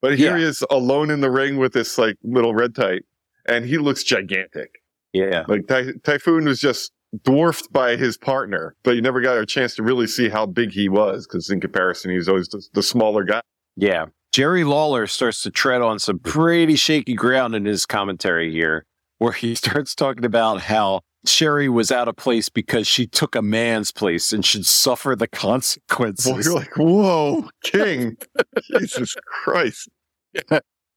[0.03, 0.39] But here Yeah.
[0.39, 3.03] he is alone in the ring with this like little red tight,
[3.47, 4.71] and he looks gigantic.
[5.13, 6.91] Yeah, Like Ty- Typhoon was just
[7.23, 10.73] dwarfed by his partner, but you never got a chance to really see how big
[10.73, 13.41] he was because in comparison, he was always the, the smaller guy.
[13.77, 14.07] yeah.
[14.35, 16.29] Jerry Lawler starts to tread on some hmm.
[16.29, 18.85] pretty shaky ground in his commentary here,
[19.19, 23.43] where he starts talking about how Sherri was out of place because she took a
[23.43, 26.27] man's place and should suffer the consequences.
[26.27, 28.17] Well, you're like, whoa, King,
[28.81, 29.89] Jesus Christ!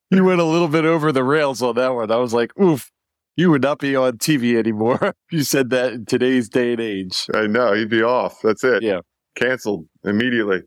[0.09, 2.09] you went a little bit over the rails on that one.
[2.09, 2.91] I was like, oof,
[3.35, 4.97] you would not be on TV anymore.
[4.99, 7.27] if you said that in today's day and age.
[7.35, 8.41] I know You'd be off.
[8.41, 8.81] That's it.
[8.81, 9.01] Yeah.
[9.35, 10.63] canceled immediately.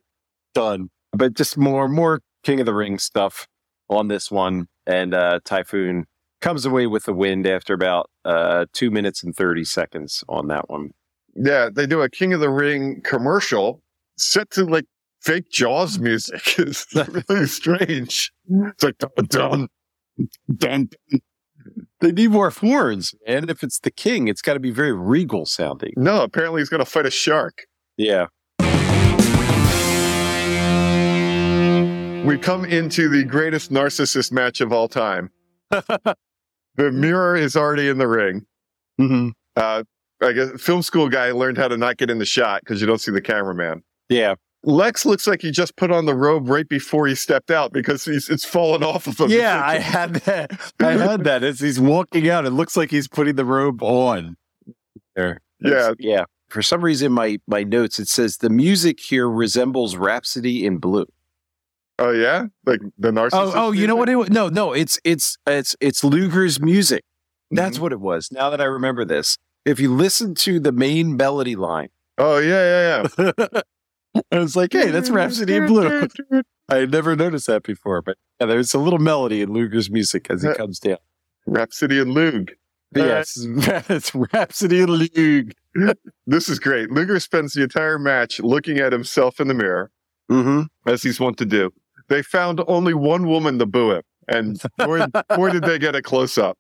[0.55, 0.91] Done.
[1.13, 3.47] But just more, and more King of the Ring stuff
[3.89, 4.69] on this one.
[4.87, 6.07] And uh, Typhoon
[6.41, 10.69] comes away with the wind after about uh, two minutes and 30 seconds on that
[10.69, 10.91] one.
[11.35, 13.83] Yeah, they do a King of the Ring commercial
[14.17, 14.87] set to like
[15.21, 16.43] fake Jaws music.
[16.59, 18.33] It's really strange.
[18.49, 19.69] It's like dun dun
[20.57, 20.91] dun.
[22.01, 23.15] They need more horns.
[23.27, 25.93] And if it's the king, it's got to be very regal sounding.
[25.97, 27.67] No, apparently he's going to fight a shark.
[27.99, 28.27] Yeah.
[32.25, 35.31] We come into the greatest narcissist match of all time.
[35.71, 36.17] the
[36.77, 38.45] mirror is already in the ring.
[38.99, 39.85] hmm Uh,
[40.23, 42.87] I guess film school guy learned how to not get in the shot because you
[42.87, 43.83] don't see the cameraman.
[44.11, 44.35] Yeah.
[44.63, 48.05] Lex looks like he just put on the robe right before he stepped out because
[48.05, 49.31] he's it's fallen off of him.
[49.31, 50.61] Yeah, I had that.
[50.79, 52.45] I had that as he's walking out.
[52.45, 54.37] It looks like he's putting the robe on.
[55.17, 55.41] There.
[55.61, 55.93] Yeah.
[55.99, 56.25] Yeah.
[56.51, 61.07] For some reason, my my notes it says the music here resembles Rhapsody in Blue.
[62.03, 63.31] Oh yeah, like the narcissist.
[63.35, 64.09] Oh, oh, you know what?
[64.09, 64.31] It, was?
[64.31, 67.05] no, no, it's it's it's it's Luger's music.
[67.51, 67.81] That's Mhm.
[67.83, 68.31] what it was.
[68.33, 69.37] Now that I remember this,
[69.67, 73.61] if you listen to the main melody line, Oh yeah, yeah, yeah.
[74.33, 76.09] I was like, "Hey, that's Rhapsody in Blue."
[76.71, 80.29] I had never noticed that before, but yeah, there's a little melody in Luger's music
[80.31, 80.99] as he Uh, comes down.
[81.47, 82.53] Rhapsody and Lug.
[82.95, 83.37] Yes,
[83.89, 85.53] it's Rhapsody in Luger.
[86.27, 86.91] This is great.
[86.91, 89.91] Luger spends the entire match looking at himself in the mirror,
[90.31, 90.63] Mm-hmm.
[90.89, 91.73] as he's wont to do.
[92.11, 96.03] They found only one woman to boo him, and boy, boy did they get a
[96.03, 96.59] close up.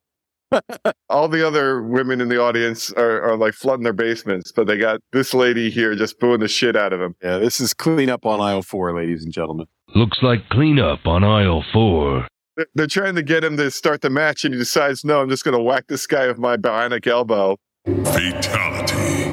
[1.09, 4.77] All the other women in the audience are, are like flooding their basements, but they
[4.79, 7.15] got this lady here just booing the shit out of him.
[7.23, 9.67] Yeah, this is clean up on aisle four, ladies and gentlemen.
[9.95, 12.27] Looks like cleanup on aisle four.
[12.57, 15.29] They're- They're trying to get him to start the match, and he decides, no, I'm
[15.29, 17.57] just going to whack this guy with my bionic elbow.
[17.87, 19.33] Fatality.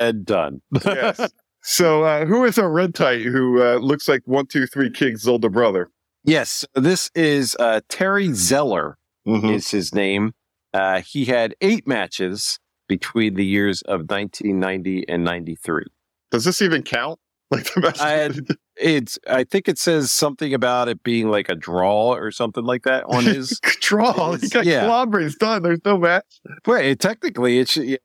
[0.00, 0.62] And done.
[0.84, 1.32] Yes.
[1.62, 5.26] so, uh, who is our red tight who uh, looks like one, two, three King's
[5.28, 5.90] older brother?
[6.24, 9.54] yes, this is uh, Terry Zeller Mhm.
[9.54, 10.32] is his name.
[10.74, 15.84] Uh, he had eight matches between the years of 1990 and 93.
[16.30, 17.18] Does this even count?
[17.50, 17.98] Like the match?
[17.98, 18.46] I had-
[18.76, 22.82] It's I think it says something about it being like a draw or something like
[22.82, 23.58] that on his.
[23.80, 24.32] draw.
[24.34, 24.84] He got Yeah.
[24.84, 25.22] clobbered.
[25.22, 25.62] He's done.
[25.62, 26.26] There's no match.
[26.66, 27.98] well, it, technically it should.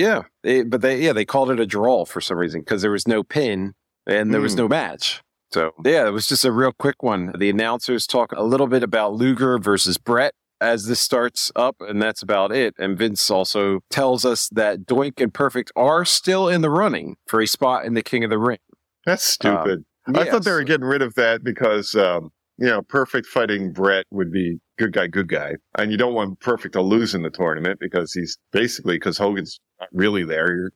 [0.00, 2.90] Yeah, They- but they yeah they called it a draw for some reason because there
[2.90, 3.74] was no pin
[4.06, 4.58] and there was Hmm.
[4.60, 5.22] no match.
[5.52, 7.32] So yeah, it was just a real quick one.
[7.38, 12.00] The announcers talk a little bit about Luger versus Bret as this starts up, and
[12.00, 12.74] that's about it.
[12.78, 17.40] And Vince also tells us that Doink and Perfect are still in the running for
[17.40, 18.58] a spot in the King of the Ring.
[19.06, 19.84] That's stupid.
[20.14, 22.30] I thought they were getting rid of that because, um,
[22.60, 25.54] you know, Perfect fighting Bret would be good guy, good guy.
[25.76, 29.58] And you don't want Perfect to lose in the tournament because he's basically, because Hogan's
[29.80, 30.72] not really there, you're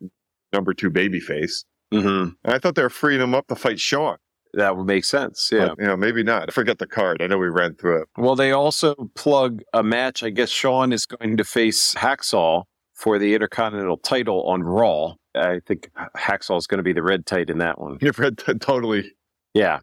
[0.52, 1.64] number two babyface.
[1.92, 2.34] Mhm.
[2.44, 4.16] And I thought they were freeing him up to fight Shawn.
[4.54, 5.50] That would make sense.
[5.52, 5.68] Yeah.
[5.68, 6.48] But, you know, maybe not.
[6.48, 7.20] I forgot the card.
[7.20, 8.08] I know we ran through it.
[8.16, 10.22] Well, they also plug a match.
[10.22, 12.62] I guess Shawn is going to face Hacksaw
[12.94, 15.14] for the Intercontinental title on Raw.
[15.34, 17.98] I think Hacksaw is going to be the red tight in that one.
[18.00, 19.12] You've read totally
[19.54, 19.80] Yeah.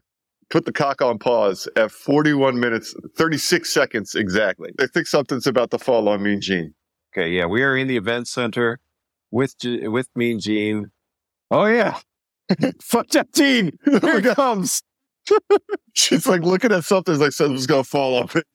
[0.52, 4.70] Put the cock on pause at 41 minutes, 36 seconds exactly.
[4.78, 6.74] I think something's about to fall on Mean Gene.
[7.12, 7.30] Okay.
[7.30, 7.46] Yeah.
[7.46, 8.78] We are in the event center
[9.30, 10.90] with G- with Mean Gene.
[11.50, 11.98] Oh yeah.
[12.82, 13.78] Fuck that Gene.
[13.90, 14.82] Oh Here it comes.
[15.94, 18.46] She's like looking at something like something's going to fall off it.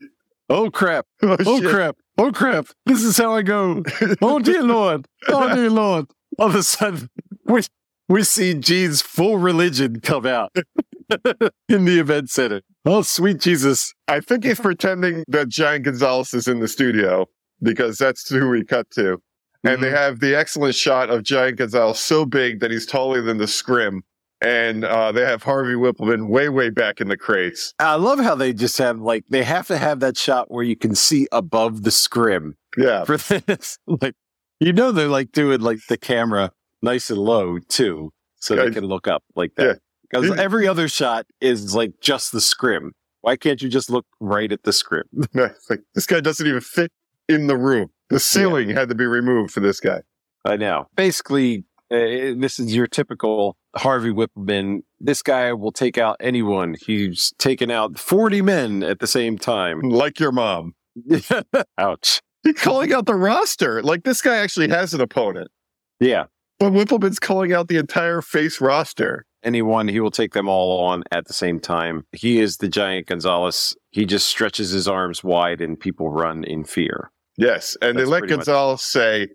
[0.50, 1.06] Oh crap.
[1.24, 1.98] Oh, Oh crap.
[2.18, 2.68] Oh crap.
[2.86, 3.84] This is how I go.
[4.22, 5.08] Oh dear Lord.
[5.28, 6.06] Oh dear Lord.
[6.38, 7.10] All of a sudden,
[7.46, 7.62] we
[8.08, 10.56] we see Gene's full religion come out
[11.70, 12.62] in the event center.
[12.86, 13.94] Oh, sweet Jesus.
[14.08, 17.26] I think he's pretending that Giant Gonzalez is in the studio
[17.62, 19.22] because that's who we cut to.
[19.64, 23.38] And they have the excellent shot of Giant Gonzalez so big that he's taller than
[23.38, 24.04] the scrim.
[24.40, 27.74] And uh, they have Harvey Whippleman way, way back in the crates.
[27.80, 30.76] I love how they just have like they have to have that shot where you
[30.76, 33.04] can see above the scrim Yeah.
[33.04, 33.80] for this.
[33.88, 34.14] Like
[34.60, 36.52] you know they're like doing like the camera
[36.84, 38.66] nice and low too, so Yeah.
[38.66, 39.74] they can look up like Yeah.
[40.10, 42.94] Because every other shot is like just the scrim.
[43.22, 45.04] Why can't you just look right at the scrim?
[45.70, 46.92] Like, this guy doesn't even fit
[47.28, 47.90] in the room.
[48.10, 50.02] The ceiling had to be removed for this guy.
[50.46, 50.88] I know.
[50.96, 54.84] Basically, uh, this is your typical Harvey Whippleman.
[55.00, 56.76] This guy will take out anyone.
[56.80, 59.82] He's taken out 40 men at the same time.
[59.90, 60.76] Like your mom.
[61.78, 62.22] Ouch.
[62.44, 63.82] He's calling out the roster.
[63.84, 65.50] Like this guy actually has an opponent.
[66.00, 66.26] Yeah.
[66.60, 69.26] But Whippleman's calling out the entire face roster.
[69.48, 72.06] Anyone, he will take them all on at the same time.
[72.12, 73.78] He is the giant Gonzalez.
[73.92, 77.78] He just stretches his arms wide and people run in fear, Yes.
[77.82, 79.30] And That's they let pretty much- Gonzalez say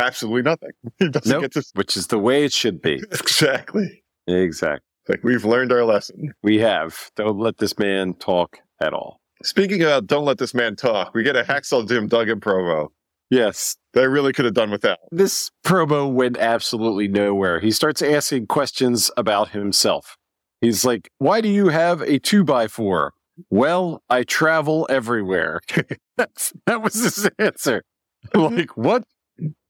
[0.00, 0.70] absolutely nothing.
[0.98, 1.42] He doesn't Nope.
[1.42, 1.64] get to.
[1.74, 3.00] which is the way it should be.
[3.12, 4.02] Exactly.
[4.26, 4.80] exactly.
[5.08, 6.32] Like we've learned our lesson.
[6.42, 7.10] We have.
[7.16, 9.20] Don't let this man talk at all.
[9.44, 12.88] Speaking of don't let this man talk, we get a Hacksaw Jim Duggan promo.
[13.32, 13.76] Yes.
[13.94, 14.98] They really could have done without.
[15.10, 17.60] This promo went absolutely nowhere.
[17.60, 20.18] He starts asking questions about himself.
[20.60, 23.14] He's like, Why do you have a two by four?
[23.48, 25.60] Well, I travel everywhere.
[26.18, 27.82] That's, that was his answer.
[28.34, 29.04] like, what?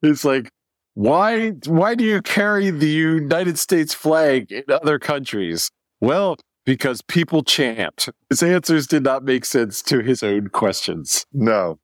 [0.03, 0.51] It's like,
[0.95, 5.71] why why do you carry the United States flag in other countries?
[6.01, 6.37] Well,
[6.67, 8.09] because people chant.
[8.29, 11.79] His answers did not make sense to his own questions No.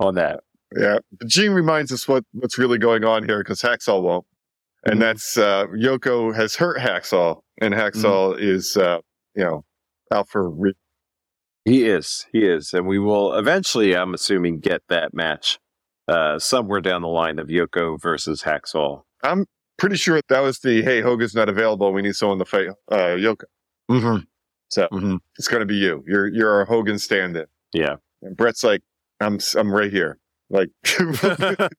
[0.00, 0.40] on that.
[0.76, 0.98] Yeah.
[1.18, 4.26] But Gene reminds us what, what's really going on here because Hacksaw won't.
[4.86, 5.00] And Mhm.
[5.00, 8.98] that's uh, Yoko has hurt Hacksaw, and Hacksaw is, uh,
[9.34, 9.64] you know,
[10.12, 10.74] out for re-
[11.66, 12.26] He is.
[12.32, 12.72] He is.
[12.72, 15.58] And we will eventually, I'm assuming, get that match
[16.08, 19.02] uh, somewhere down the line of Yoko versus Hacksaw.
[19.22, 19.44] I'm
[19.76, 21.92] pretty sure that was the hey Hogan's not available.
[21.92, 23.44] We need someone to fight uh, Yoko.
[23.90, 24.22] Mm-hmm.
[24.70, 25.18] So Mhm.
[25.38, 26.02] it's going to be you.
[26.06, 27.46] You're you're our Hogan stand-in.
[27.74, 27.96] Yeah.
[28.22, 28.80] And Bret's like,
[29.20, 30.18] I'm I'm right here.
[30.50, 30.68] Like,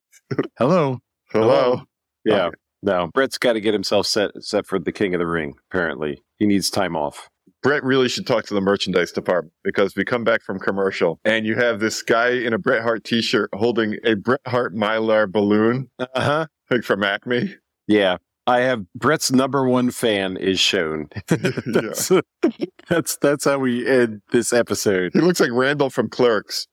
[0.58, 1.00] Hello.
[1.32, 1.82] hello.
[2.26, 2.50] Yeah.
[2.84, 5.54] No, Bret's got to get himself set set for the King of the Ring.
[5.70, 7.30] Apparently, he needs time off.
[7.62, 11.46] Brett really should talk to the merchandise department because we come back from commercial and
[11.46, 15.92] you have this guy in a Bret Hart T-shirt holding a Bret Hart Mylar balloon,
[16.00, 16.46] Uh huh.
[16.72, 17.56] like from Acme.
[17.88, 18.18] Yeah.
[18.48, 21.10] I have Bret's number one fan is shown.
[21.28, 22.12] that's,
[22.90, 25.12] that's that's how we end this episode.
[25.14, 26.68] He looks like Randall from Clerks,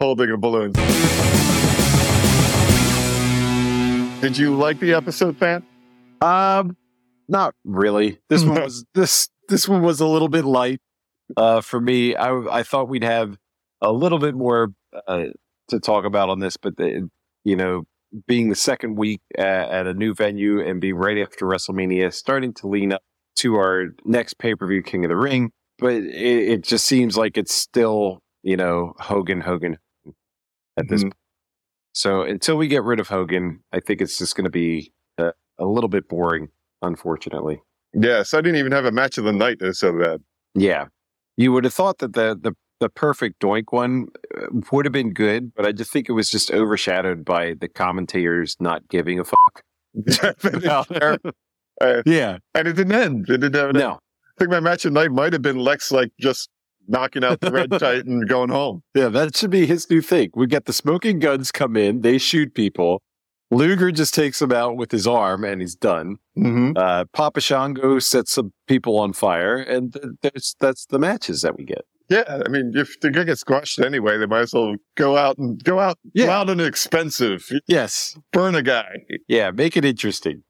[0.00, 0.72] holding a balloon.
[4.20, 5.62] Did you like the episode, fan?
[6.22, 6.76] Um,
[7.28, 8.18] not really.
[8.28, 10.80] This one was this this one was a little bit light.
[11.36, 13.36] Uh, for me, I I thought we'd have
[13.82, 14.72] a little bit more
[15.06, 15.26] uh,
[15.68, 17.08] to talk about on this, but the,
[17.44, 17.84] you know,
[18.26, 22.52] being the second week at, at a new venue and being right after WrestleMania, starting
[22.54, 23.02] to lean up
[23.36, 27.16] to our next pay per view, King of the Ring, but it, it just seems
[27.16, 29.78] like it's still you know Hogan, Hogan
[30.76, 31.00] at this.
[31.02, 31.04] Mhm.
[31.06, 31.14] point.
[31.92, 35.32] So until we get rid of Hogan, I think it's just going to be uh,
[35.58, 36.48] a little bit boring,
[36.82, 37.60] unfortunately.
[37.92, 40.22] Yes, I didn't even have a match of the night that's so bad.
[40.54, 40.86] Yeah,
[41.36, 44.06] you would have thought that the the the perfect Doink one
[44.38, 47.68] uh, would have been good, but I just think it was just overshadowed by the
[47.68, 49.62] commentators not giving a fuck.
[51.80, 53.24] Uh, yeah, and it didn't end.
[53.30, 53.84] It didn't have an end.
[53.84, 56.50] no, I think my match of the night might have been Lex like just
[56.90, 58.82] knocking out the red titan, going home.
[58.94, 60.30] yeah, that should be his new thing.
[60.34, 63.02] We get the Smoking Gunns come in, they shoot people.
[63.52, 66.16] Luger just takes them out with his arm, and he's done.
[66.38, 66.72] Mm-hmm.
[66.76, 71.56] Uh, Papa Shango sets some people on fire, and th- that's that's the matches that
[71.58, 71.84] we get.
[72.08, 75.36] Yeah, I mean, if they're gonna get squashed anyway, they might as well go out
[75.38, 76.26] and go out Yeah.
[76.26, 77.48] loud and expensive.
[77.66, 78.88] Yes, Burn a guy.
[79.26, 80.42] Yeah, make it interesting,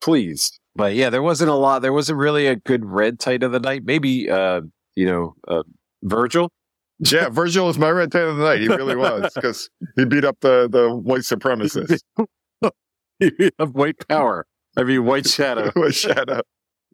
[0.00, 0.50] please.
[0.74, 1.80] But yeah, there wasn't a lot.
[1.82, 3.82] There wasn't really a good red tight of the night.
[3.84, 4.60] Maybe, uh,
[4.96, 5.62] you know, uh,
[6.02, 6.50] Virgil.
[6.98, 8.60] Yeah, Virgil was my red tight of the night.
[8.60, 12.00] He really was because he beat up the the white supremacists.
[13.58, 14.46] of white power.
[14.76, 15.70] I mean, white shadow.
[15.76, 16.40] white Shadow.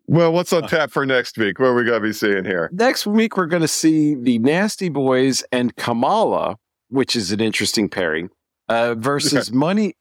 [0.07, 1.59] Well, what's on tap for next week?
[1.59, 2.69] What are we gonna be seeing here?
[2.73, 6.57] Next week, we're going to see the Nasty Boys and Kamala,
[6.89, 8.29] which is an interesting pairing,
[8.69, 9.95] uh, versus Money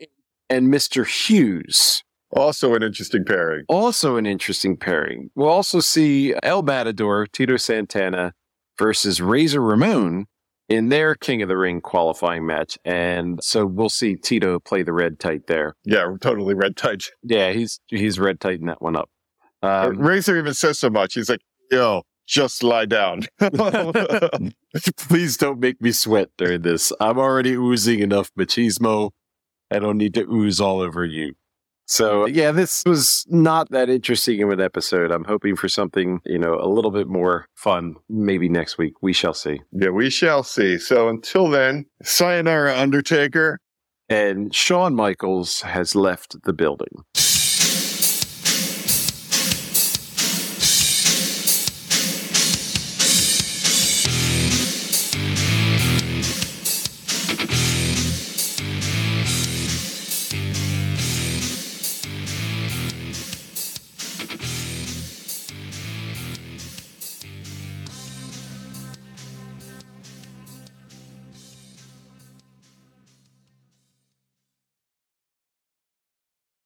[0.50, 1.08] and Mr.
[1.08, 2.04] Hughes.
[2.34, 3.66] Also, an interesting pairing.
[3.68, 5.30] Also, an interesting pairing.
[5.36, 8.34] We'll also see El Matador, Tito Santana
[8.78, 10.28] versus Razor Ramon
[10.70, 12.78] in their King of the Ring qualifying match.
[12.86, 15.76] And so we'll see Tito play the red tight there.
[15.84, 17.10] Yeah, totally red tight.
[17.24, 19.10] Yeah, he's he's red tighten that one up.
[19.62, 21.14] Um, Razor even says so much.
[21.14, 23.24] He's like, "Yo, just lie down.
[24.98, 26.94] Please don't make me sweat during this.
[27.00, 29.12] I'm already oozing enough machismo.
[29.70, 31.34] I don't need to ooze all over you.
[31.92, 35.12] So, yeah, this was not that interesting of an episode.
[35.12, 38.94] I'm hoping for something, you know, a little bit more fun maybe next week.
[39.02, 39.60] We shall see.
[39.74, 40.78] yeah, we shall see.
[40.78, 43.60] So until then, Sayonara, Undertaker.
[44.08, 47.04] And Shawn Michaels has left the building.